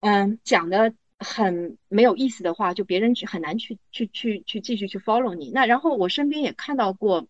[0.00, 0.94] 嗯，讲的。
[1.18, 5.50] 很没有意思的话，就别人去很难去去去去继续去 follow 你。
[5.50, 7.26] 那然后我身边也看到过，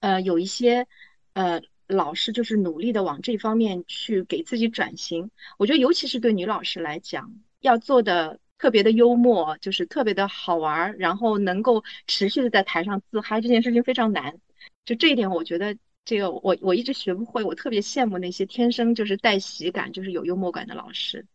[0.00, 0.86] 呃，有一些
[1.32, 5.30] 呃老师就是努力的往这方面去给自己转型。
[5.58, 14.38] 我觉得尤其是对女老师来讲，要做的特别的幽默，就是特别的好玩，然后能够持续的在台上自嗨，这件事情非常难。
[14.84, 17.42] 就这一点，我觉得这个我我一直学不会。
[17.42, 21.26] 我特别羡慕那些天生就是带喜感，就是有幽默感的老师。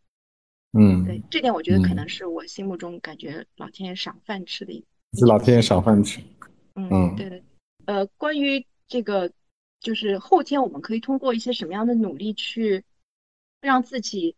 [0.77, 6.19] 嗯，对，这点我觉得可能是我心目中感觉老天爷赏饭吃的一，是老天爷赏饭吃。
[6.75, 7.41] 嗯，对的。
[7.85, 9.31] 呃，关于这个，
[9.79, 12.83] 就是后天我们可以通过一些什么样的努力去
[13.61, 14.35] 让自己，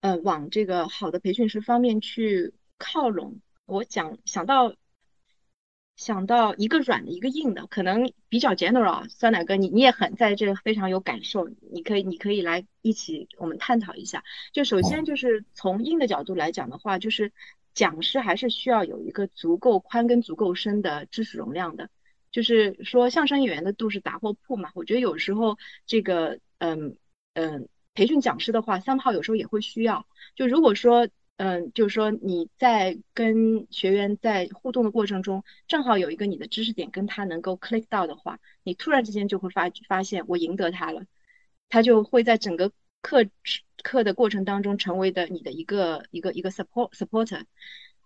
[0.00, 3.40] 呃，往这个好的培训师方面去靠拢。
[3.66, 4.74] 我讲想到
[5.96, 9.08] 想到一个软的，一个硬的，可能比较 general。
[9.08, 14.22] 酸奶哥，你你也很在这非常有感受，你可以你可以来一起我们探讨一下。
[14.52, 17.32] 就首先就是从硬的角度来讲的话，就是
[17.72, 21.88] 讲师还是需要有一个足够宽跟足够深的知识容量的。
[22.30, 26.96] 就是说相声演员的度是杂货铺嘛，我觉得有时候这个嗯
[27.32, 30.06] 嗯培训讲师的话，三号有时候也会需要。
[30.34, 41.04] 就如果说嗯，就是说你在跟学员在互动的过程中，正好有一个你的知识点跟他能够 click 到的话，你突然之间就会发发现我赢得他了，
[41.68, 42.72] 他就会在整个
[43.02, 43.26] 课
[43.82, 47.42] 课的过程当中成为的你的一个一个一个 support supporter，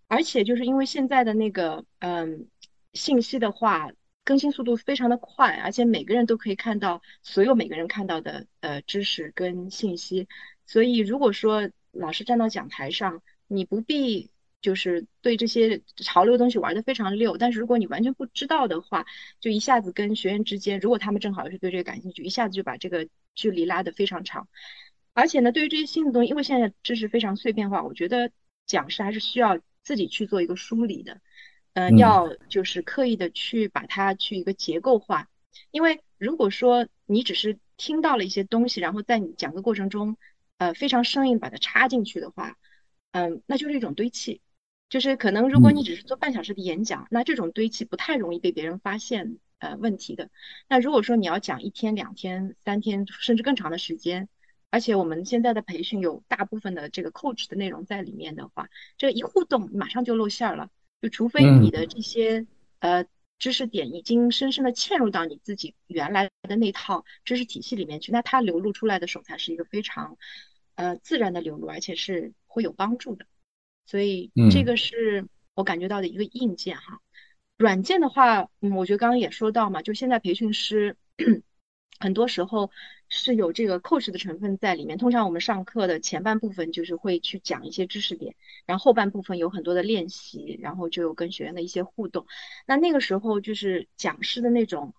[0.09, 2.49] 而且就是因为现在的那个嗯
[2.93, 3.93] 信息的话
[4.25, 10.27] 更新速度非常的快，而且每个人都可以看到所有每个人看到的呃知识跟信息，
[10.67, 14.31] 所以如果说老师站到讲台上，你不必
[14.61, 19.07] 就是对这些潮流东西玩的非常溜，但是如果你完全不知道的话，
[19.41, 24.49] 就一下子跟学员之间，如果他们正好是对这个感兴趣，一下子就把这个距离拉得非常长。
[25.13, 28.31] 而且呢，对于这些新的东西，因为现在知识非常碎片化，我觉得
[28.67, 31.21] 讲师还是需要自己去做一个梳理的，
[31.73, 35.29] 嗯，要就是刻意的去把它去一个结构化。
[35.71, 40.17] 因为如果说你只是听到了一些东西，然后在你讲的过程中，
[40.61, 42.59] 呃，非常生硬把它插进去的话，
[43.13, 44.43] 嗯，那就是一种堆砌。
[44.91, 50.29] 就是可能如果你只是做半小时的演讲，那这种堆砌不太容易被别人发现呃问题的。
[50.69, 54.29] 那如果说你要讲一天、两天、三天，甚至更长的时间，
[54.69, 60.69] 而且我们现在的培训有大部分的这个 coach 的内容在里面的话，这一互动马上就露馅了。
[61.01, 62.47] 就除非你的这些
[62.81, 63.07] 呃
[63.39, 70.19] 知识点已经深深的嵌入到你自己原来的那套知识体系里面去，那它流露出来的手才是一个非常。
[70.81, 73.27] 呃，自然的流露，而且是会有帮助的，
[73.85, 77.03] 所以这个是我感觉到的一个硬件哈。
[77.59, 80.97] 软件的话，嗯，我觉得刚刚也说到嘛，就现在培训师
[81.99, 82.71] 很多时候
[83.11, 84.97] 是有这个 coach 的成分在里面。
[84.97, 92.27] 通常我们上课的前半部分就是会去讲一些知识点，然后后半部分有很多的练习，然后就有跟学员的一些互动。
[92.67, 94.95] 那那个时候就是讲师的那种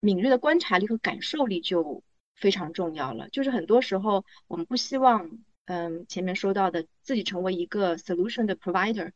[0.00, 2.02] 敏锐的观察力和感受力就。
[2.40, 9.10] 非常重要了，就是很多时候我们不希望，嗯，前面说到的自己成为一个 solution 的 provider，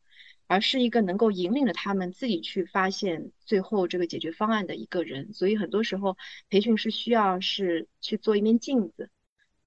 [0.45, 5.31] 而是一个能够引领着他们自己去发现最后这个解决方案的一个人。
[5.33, 6.17] 所以很多时候
[6.49, 9.09] 培训是需要是去做一面镜子，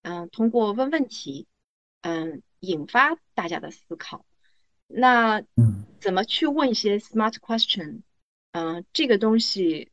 [0.03, 1.47] 嗯，通过问问题，
[2.03, 4.27] 嗯，引发大家的思考。
[4.87, 5.43] 那
[5.99, 8.03] 怎么去问一些 smart question？
[8.53, 9.91] 嗯，这个东西，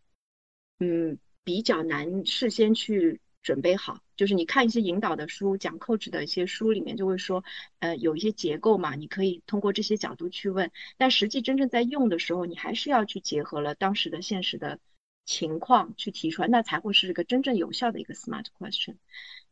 [0.80, 3.22] 嗯，比较难事先去。
[3.44, 7.44] 准备好，就是你看一些引导的书，讲 coach 的一些书里面就会说，
[7.80, 10.72] 呃，有一些结构嘛，你可以通过这些角度去问。
[10.98, 14.80] 但实际真正在用的时候，你还是要去结合了当时的现实的
[15.26, 18.96] 情况去提出来，那才会是一个真正有效的一个 smart question。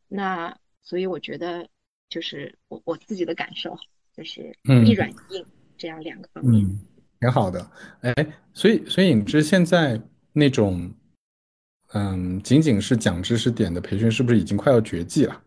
[0.07, 1.67] 那所以我觉得，
[2.07, 3.77] 就是我我自己的感受，
[4.15, 5.45] 就是一软一硬
[5.77, 6.63] 这样两个方面。
[6.63, 6.79] 嗯，
[7.19, 7.69] 挺好的。
[8.01, 8.13] 哎，
[8.53, 10.89] 所以所以影之现在那种。
[11.93, 15.41] 嗯，仅仅是讲知识点的培训，是不是已经快要绝迹了？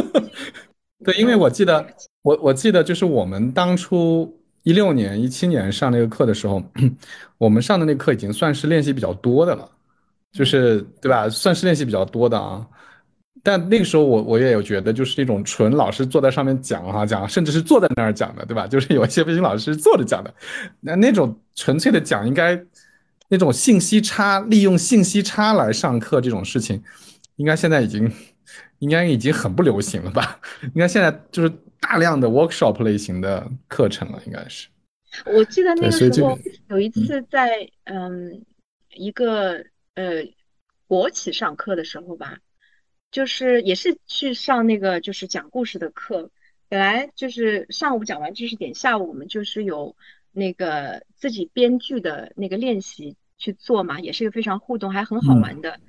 [1.02, 1.86] 对，因为我记得，
[2.20, 4.30] 我我记得就是我们当初
[4.64, 6.62] 一六年、一七年上那个课的时候，
[7.38, 9.66] 我们上的那课已经算是练习比较多的了，
[10.30, 11.26] 就是对吧？
[11.30, 12.66] 算是练习比较多的啊。
[13.42, 18.66] 但那个时候我我也有觉得，就是那种纯老师坐在上面讲哈讲，甚至是坐在那儿讲的，对吧？
[18.66, 20.34] 就是有一些培训老师坐着讲的，
[20.80, 22.62] 那那种纯粹的讲应该。
[23.32, 26.82] 那种信息差，利用信息差来上课这种事情，
[27.36, 28.12] 应该现在已经，
[28.80, 30.40] 应该已经很不流行了吧？
[30.62, 34.68] 应该现在就是大量的 workshop 类型的课程了，应该是。
[35.24, 36.36] 我记得那个时候
[36.70, 38.44] 有一次在嗯
[38.96, 39.64] 一个
[39.94, 40.24] 呃
[40.88, 42.38] 国企上课的时候吧，
[43.12, 46.32] 就是也是去上那个就是讲故事的课，
[46.68, 49.94] 本来就是上午讲完知识点，下午我们就是有。
[50.32, 55.80] 那个自己编剧的那个练习去做嘛，也是一个非常互动还很好玩的。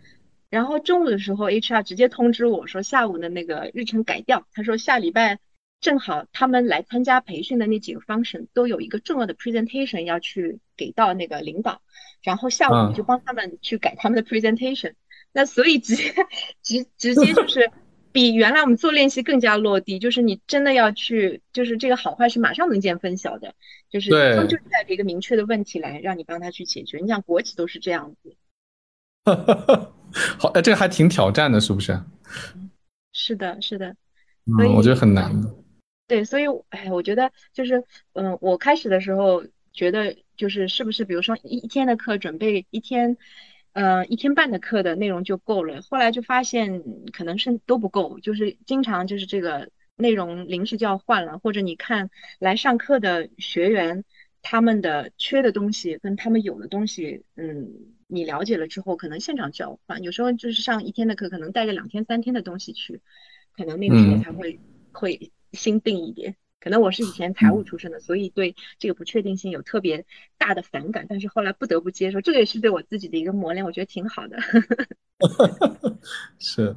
[0.49, 4.47] 然后中午的时候，HR 直接通知我说下午的那个日程改掉。
[4.53, 5.37] 他说下礼拜
[5.79, 11.81] 正好他们来参加培训的那几个 function 都有一个重要的 presentation 要去给到那个领导，
[12.23, 14.93] 然后下午就帮他们去改他们的 presentation。
[15.31, 16.15] 那所以直接
[16.63, 17.69] 直直接就是。
[18.11, 23.55] 比原来我们做练习更加落地，就是你真的要去，就是这个好坏是马上能见分晓的，
[23.89, 26.99] 就是他们就带着一个明确的问题来让你帮他去解决。
[26.99, 28.35] 你想国企都是这样子，
[30.37, 31.99] 好，哎，这个还挺挑战的，是不是？
[33.13, 33.95] 是的，是的，
[34.45, 35.31] 嗯，我觉得很难。
[36.07, 37.83] 对，所以哎，我觉得就是
[38.13, 43.15] 嗯，我开始的时候觉得就是是不是比如说一一天的课准备一天，
[43.73, 52.09] 呃一天半的课的内容就够了，后来就发现可能是都不够，就是经常就是这个内容临时就要换了，或者你看
[52.39, 54.03] 来上课的学员
[54.41, 57.71] 他们的缺的东西跟他们有的东西，嗯，
[58.07, 63.01] 你了解了之后可能现场就要换，有时候就是上一天的课可能带个两天三天的东西去，
[63.55, 64.59] 可能那个时候才会
[64.91, 65.31] 会。
[65.53, 70.05] 心定一点，可能我是以前财务出身的，所以对这个不确定性有特别
[70.37, 74.37] 大的反感，但是后来不得不接受，这个也是对我自己的一个磨练，我觉得挺好的。
[76.39, 76.73] 是，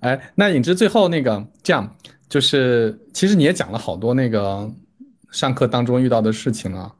[0.00, 1.96] 哎，那影之最后那个这样，
[2.28, 4.72] 就是其实你也讲了好多那个
[5.30, 6.90] 上课当中遇到的事情啊，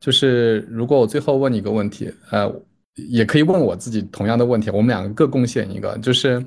[0.00, 2.50] 就是如果我最后问你一个问题，呃，
[2.94, 6.44] 也可以问我自己同样的问题，我们两个各贡献一个，就是。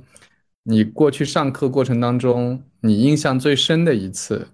[0.70, 4.46] 你过去上课过程当中，你印象最深的一次，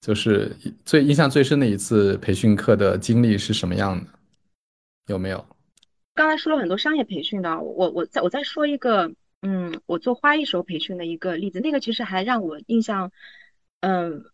[0.00, 4.10] 就是最印象最深的一次培训课的经历是什么样的？
[5.06, 5.44] 有没有？
[6.14, 13.12] 刚才说了很多商业培训的，我我再我再说一个，嗯，我做花艺时候培训的一个例子，那个其实还让我印象，
[13.80, 14.24] 嗯，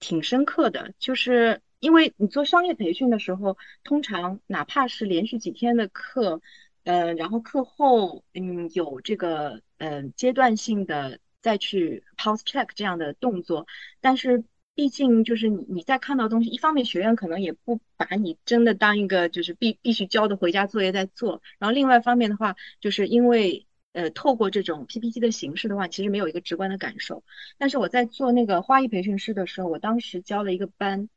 [0.00, 6.40] 挺深刻的，就是因为你做商业培训的时候，通常哪怕是连续几天的课。
[6.84, 13.66] 呃，然后课后，嗯，有这个，嗯，阶段性的再去 pause check 这样的动作，
[14.02, 14.44] 但是
[14.74, 27.22] 毕竟就是你你在看到东西，一方面学院可能也不把你真的当一个就是必必须交的回家作业在做，然后另外一方面的话，就是因为呃透过这种 PPT 的形式的话，其实没有一个直观的感受。
[27.56, 31.08] 但是我在做那个花艺培训师的时候，我当时教了一个班，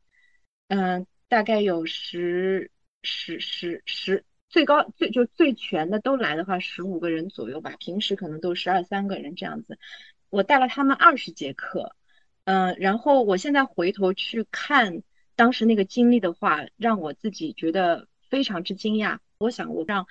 [0.68, 4.24] 嗯，大概有十十十十。
[4.50, 7.76] 最高最就最全的都来的话，十五个人左右吧。
[7.80, 9.78] 平时可能都十二三个人这样子。
[10.30, 11.97] 我带了他们二十节课，
[12.48, 15.04] 嗯，然后我现在回头去看
[15.36, 19.20] 当时那个经历的话，让我自己觉得非常之惊讶。
[19.38, 20.08] 我想我让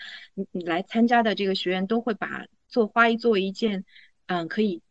[0.52, 3.86] 你来参加的这个学员都会把做花艺作为一件，
[4.26, 4.82] 嗯，可以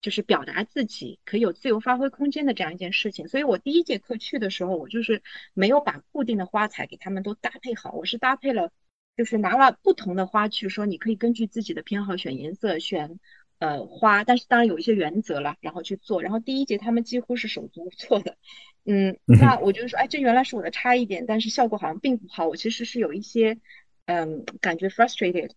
[0.00, 3.26] 就是表达自己，可以有自由发挥空间的这样一件事情。
[3.26, 5.20] 所以我第一节课去的时候，我就是
[5.52, 8.70] 没有把固定的花材给他们都搭配好，我是搭配了。
[9.16, 13.18] 就是拿了不同的花去说，你可以根据自己的偏好选颜色、选
[13.58, 16.22] 呃花，但是当然有一些原则了，然后去做。
[16.22, 18.36] 然后第一节他们几乎是手足无措的，
[18.84, 22.46] 嗯，那我就说，哎，这原来是我的差异点，但是效果好像并不好。
[22.48, 23.58] 我其实是有一些
[24.06, 25.50] 嗯感觉 frustrated，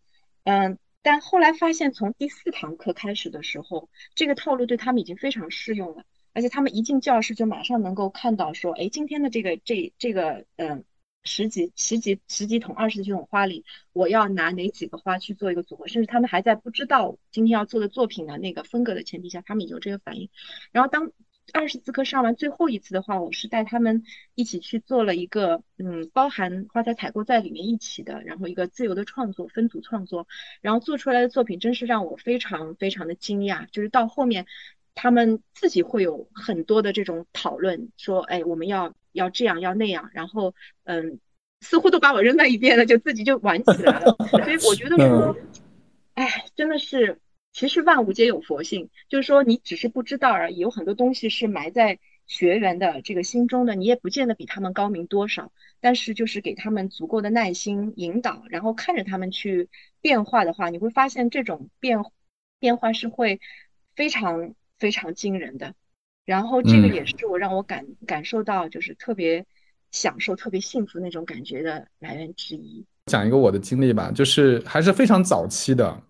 [0.44, 10.84] 嗯，但后来发现从第四堂课开始的时候，这个套路对他们已经非常适用了，而且他们一进教室就马上能够看到说，哎，今天的这个这这个嗯。
[11.24, 15.88] 十几十几十几桶二十几桶花里，我要拿哪几个花去做一个组合？
[15.88, 20.30] 甚至他们还在不知道今天要做的作品的那个风格的前提下，他们有这个反应。
[20.72, 21.12] 然后当
[21.54, 24.04] 二十四课上完最后一次的话，我是带他们
[24.36, 30.28] 一起去做了一个，嗯，包含花材采购在里面一起的，然后一个自由的创作，分组创作，
[30.62, 33.66] 然后做出来的作品真是让我非常非常的惊讶。
[33.72, 34.46] 就是到后面，
[34.98, 38.94] 他们自己会有很多的这种讨论，说，哎，我们要。
[39.14, 41.20] 要这样要那样，然后嗯，
[41.62, 44.16] 似乎都把我扔在一边了，就自己就玩起来了。
[44.30, 45.36] 所以我觉得说，
[46.14, 47.20] 哎，真的是，
[47.52, 50.58] 其实万物皆有佛性，就是说你只是不知道而已。
[50.58, 55.52] 有很多东西是埋在学员的这个心中的，你也不见得比他们高明多少。
[55.80, 59.68] 但是就是给他们足够的耐心引导，然后看着他们去
[60.00, 61.98] 变化的话，你会发现这种变
[62.60, 63.42] 变化是会
[63.96, 65.74] 非常非常惊人的。
[66.26, 69.46] 然后这个也是我让我感感受到就是特别
[69.92, 72.86] 享受、特别幸福那种感觉的来源之一。
[73.06, 76.02] 讲一个我的经历吧，就是还是非常早期的，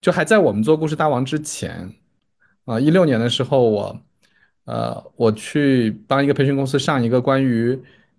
[0.00, 1.92] 就还在我们做故事大王之前
[2.64, 4.00] 啊，一六年的时候，我
[4.66, 7.76] 呃我去帮一个培训公司上一个关于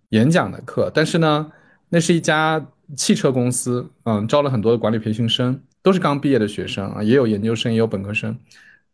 [0.09, 1.49] 演讲的课，但是呢，
[1.87, 2.65] 那是一家
[2.97, 8.37] 汽车公司，嗯，招了很多的管理培训生，都是刚毕业的学生啊，也有研究生，也有本科生。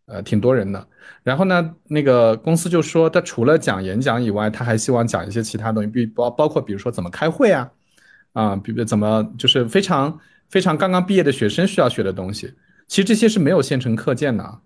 [0.06, 0.88] 呃，挺多人的。
[1.24, 7.72] 然后呢，那个公司就说，他除了讲演讲以外，他还希望讲一些其他东西，比包包括比如说怎么开会啊，
[8.34, 12.54] 啊，比如怎么就是非常非常刚刚毕业的学生需要学的东西。
[12.88, 14.60] 其实这些是没有现成课件的，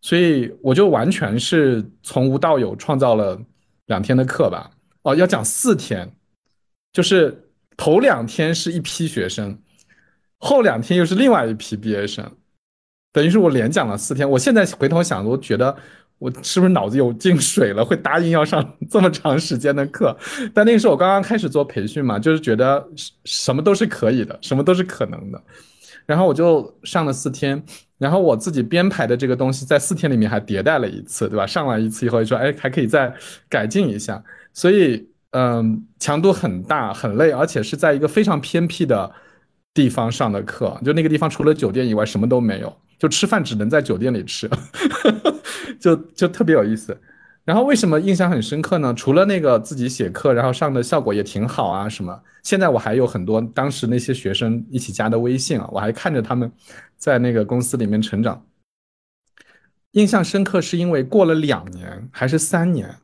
[0.00, 3.38] 所以我就完全是从无到有创造了
[3.86, 4.70] 两天的课吧。
[5.02, 6.10] 哦，要讲四天，
[6.92, 9.58] 就是头两天是一批学生，
[10.38, 12.24] 后两天又是另外一批毕业生。
[13.18, 15.76] 等于是我连讲了四天，我现在回头想，我觉得
[16.20, 20.16] 我是不是脑子有进水了，会答应要上这么长时间的课？
[20.54, 22.88] 但那个时候我刚刚开始做培训嘛，就是觉得
[23.24, 25.42] 什么都是可以的，什么都是可能的。
[26.06, 27.60] 然后我就上了四天，
[27.98, 31.44] 然后我自己编排的这个东西在四天里面还迭代了一次，对吧？
[31.44, 33.12] 上完一次以后就说，哎，还可以再
[33.48, 34.22] 改进一下，
[34.54, 39.10] 所以嗯，强度很大，很累，而且是在一个非常偏僻的
[39.74, 44.50] 地方上的课，就那个地方除了酒店以外什么都没有，就吃饭只能在酒店里吃，
[45.78, 46.98] 就就特别有意思。
[47.44, 48.92] 然后为什么印象很深刻呢？
[48.92, 52.22] 除了那个自己写课，然后上的效果也挺好啊，什么？
[52.42, 56.52] 现在我还有很多当时那些学生一起加的微信啊，我还看着他们
[56.98, 58.44] 在那个公司里面成长。
[59.92, 62.94] 印象深刻是因为过了两年还是三年，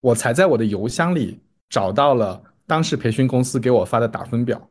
[0.00, 4.70] 我才在我的邮箱里找到了当时培训公司给我发的打分表。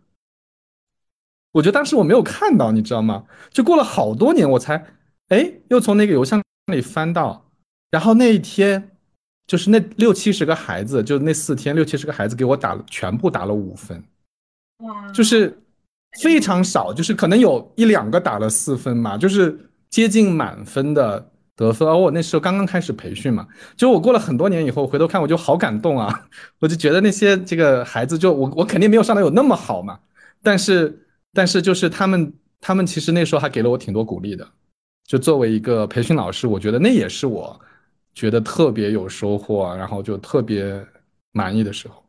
[1.51, 3.23] 我觉得当时我没有看到，你知道吗？
[3.51, 4.85] 就过了好多年，我才
[5.29, 6.41] 哎又从那个邮箱
[6.71, 7.49] 里翻到，
[7.91, 8.91] 然后那一天。
[9.49, 14.03] 就是那六七十个孩子，就那四天六七十个孩子给我打了，全部打了五分，
[14.83, 15.59] 哇，就是
[16.21, 21.87] 非常少，就是可能有一两个打了四分嘛，就是接近满分的得分。
[21.87, 26.29] 而我那时候刚刚开始培训嘛，就我过了很多年以后回头看，我就好感动啊，
[26.61, 29.97] 我就觉得那些这个孩子，就我我肯定没有上的有那么好嘛，
[30.43, 34.49] 但是但是就是他们他们其实那时候还给了我挺多鼓励的，
[35.05, 37.59] 就作为一个培训老师，我觉得那也是我。
[38.15, 40.85] 觉得特别有收获，然后就特别
[41.31, 42.03] 满意的时候。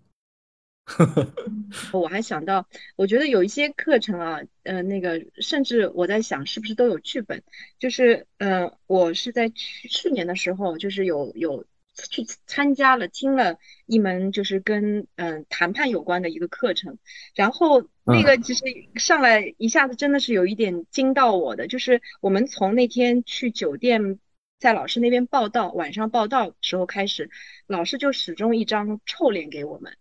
[1.93, 2.67] 我还想到，
[2.97, 7.45] 我觉得有一些课程啊，呃，那个甚至我在想，是不是都有剧本？
[7.79, 11.65] 就是，呃，我是在去去年的时候，就是有有
[11.95, 16.99] 去参加了，听了一门就是跟嗯谈判有关的一个课程，
[17.35, 18.65] 然后那个其实
[18.97, 24.19] 上来一下子真的是有一点惊到我的，就是我们从那天去酒店。
[24.61, 27.31] 在老师那边报道，晚上报道时候开始，
[27.67, 29.95] 老师就始终一张臭脸给我们，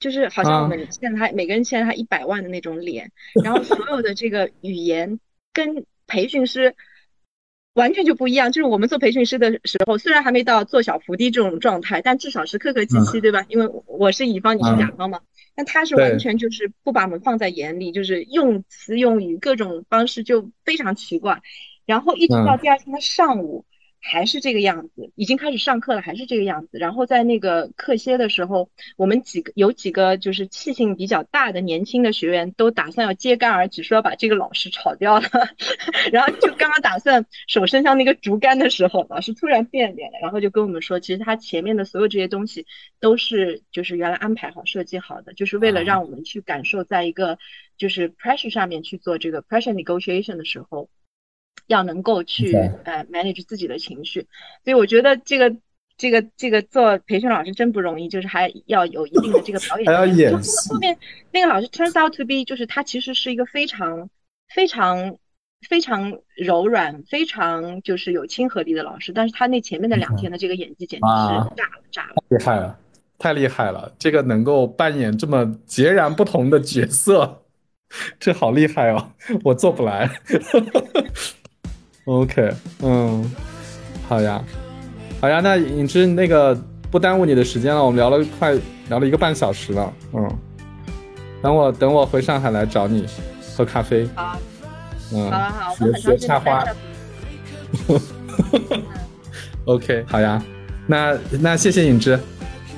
[0.00, 3.12] 就是好像我们现在他每个人欠他一百万的那种脸，
[3.44, 5.20] 然后所有的这个语言
[5.52, 6.74] 跟培训师
[7.74, 8.50] 完全就不一样。
[8.50, 13.44] 就是我们做培训师的时候，虽然还没到做小伏低这种状态，但至少是客客气气，对吧？
[13.50, 15.20] 因为我是乙方，你是甲方嘛。
[15.56, 21.42] 但他是完全就是不把我们放在眼里，就是用词用语各种方式就非常奇怪。
[21.86, 23.64] 然后一直到第二天的上午，
[24.08, 26.78] 还是这个样子，已经开始上课了，还是这个样子。
[26.78, 35.28] 然后在那个课歇的时候，我们几个有几个就是气性比较大的年轻的学员都打算要揭竿而起，说要把这个老师炒掉了。
[36.12, 42.64] 然后就刚刚打算手伸向那个竹竿的时候，老师突然变脸了，然后就跟我们说，其实他前面的所有这些东西
[43.00, 47.38] 都是就是原来安排好、设计好的，就是为了让我们去感受，在一个
[47.76, 50.88] 就是 pressure 上面去做这个 pressure negotiation 的时候。
[51.66, 52.54] 要能够去
[52.84, 54.26] 呃 manage 自己的情绪，
[54.64, 55.54] 所以我觉得这个
[55.96, 59.86] 这个这个做培训老师真不容易，就是还要有一定的这个表 演。
[59.86, 60.70] 还要演戏。
[60.70, 60.96] 后面
[61.32, 64.08] 那个老师 turns out to be，就是他其实是一个非常
[64.54, 65.16] 非常
[65.68, 72.78] 非常柔软、非常就是有亲和力的老师，但是他那前面的两天的这个演技简直是炸了炸了，厉害了，
[73.18, 73.90] 太厉害了！
[73.98, 77.42] 这个能够扮演这么截然不同的角色，
[78.20, 79.12] 这好厉害哦，
[79.42, 80.08] 我做不来。
[82.06, 82.52] OK，
[82.82, 83.30] 嗯，
[84.08, 84.42] 好呀，
[85.20, 86.54] 好呀，那影之那个
[86.90, 88.54] 不耽误你的时间了，我们聊了快
[88.88, 90.38] 聊了一个半小时了，嗯，
[91.42, 93.04] 等我等我回上海来找你
[93.56, 94.38] 喝咖啡，好，
[95.12, 96.64] 嗯，好好，学学插花，
[99.66, 100.40] OK，好呀，
[100.86, 102.18] 那那谢谢影之，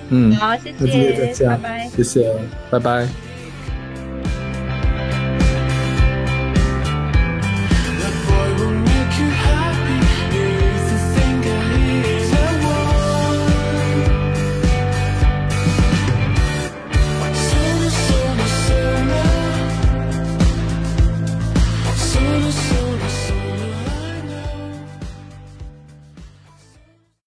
[0.09, 2.35] 嗯，好，谢谢，再见，拜拜，谢谢，
[2.71, 3.28] 拜拜。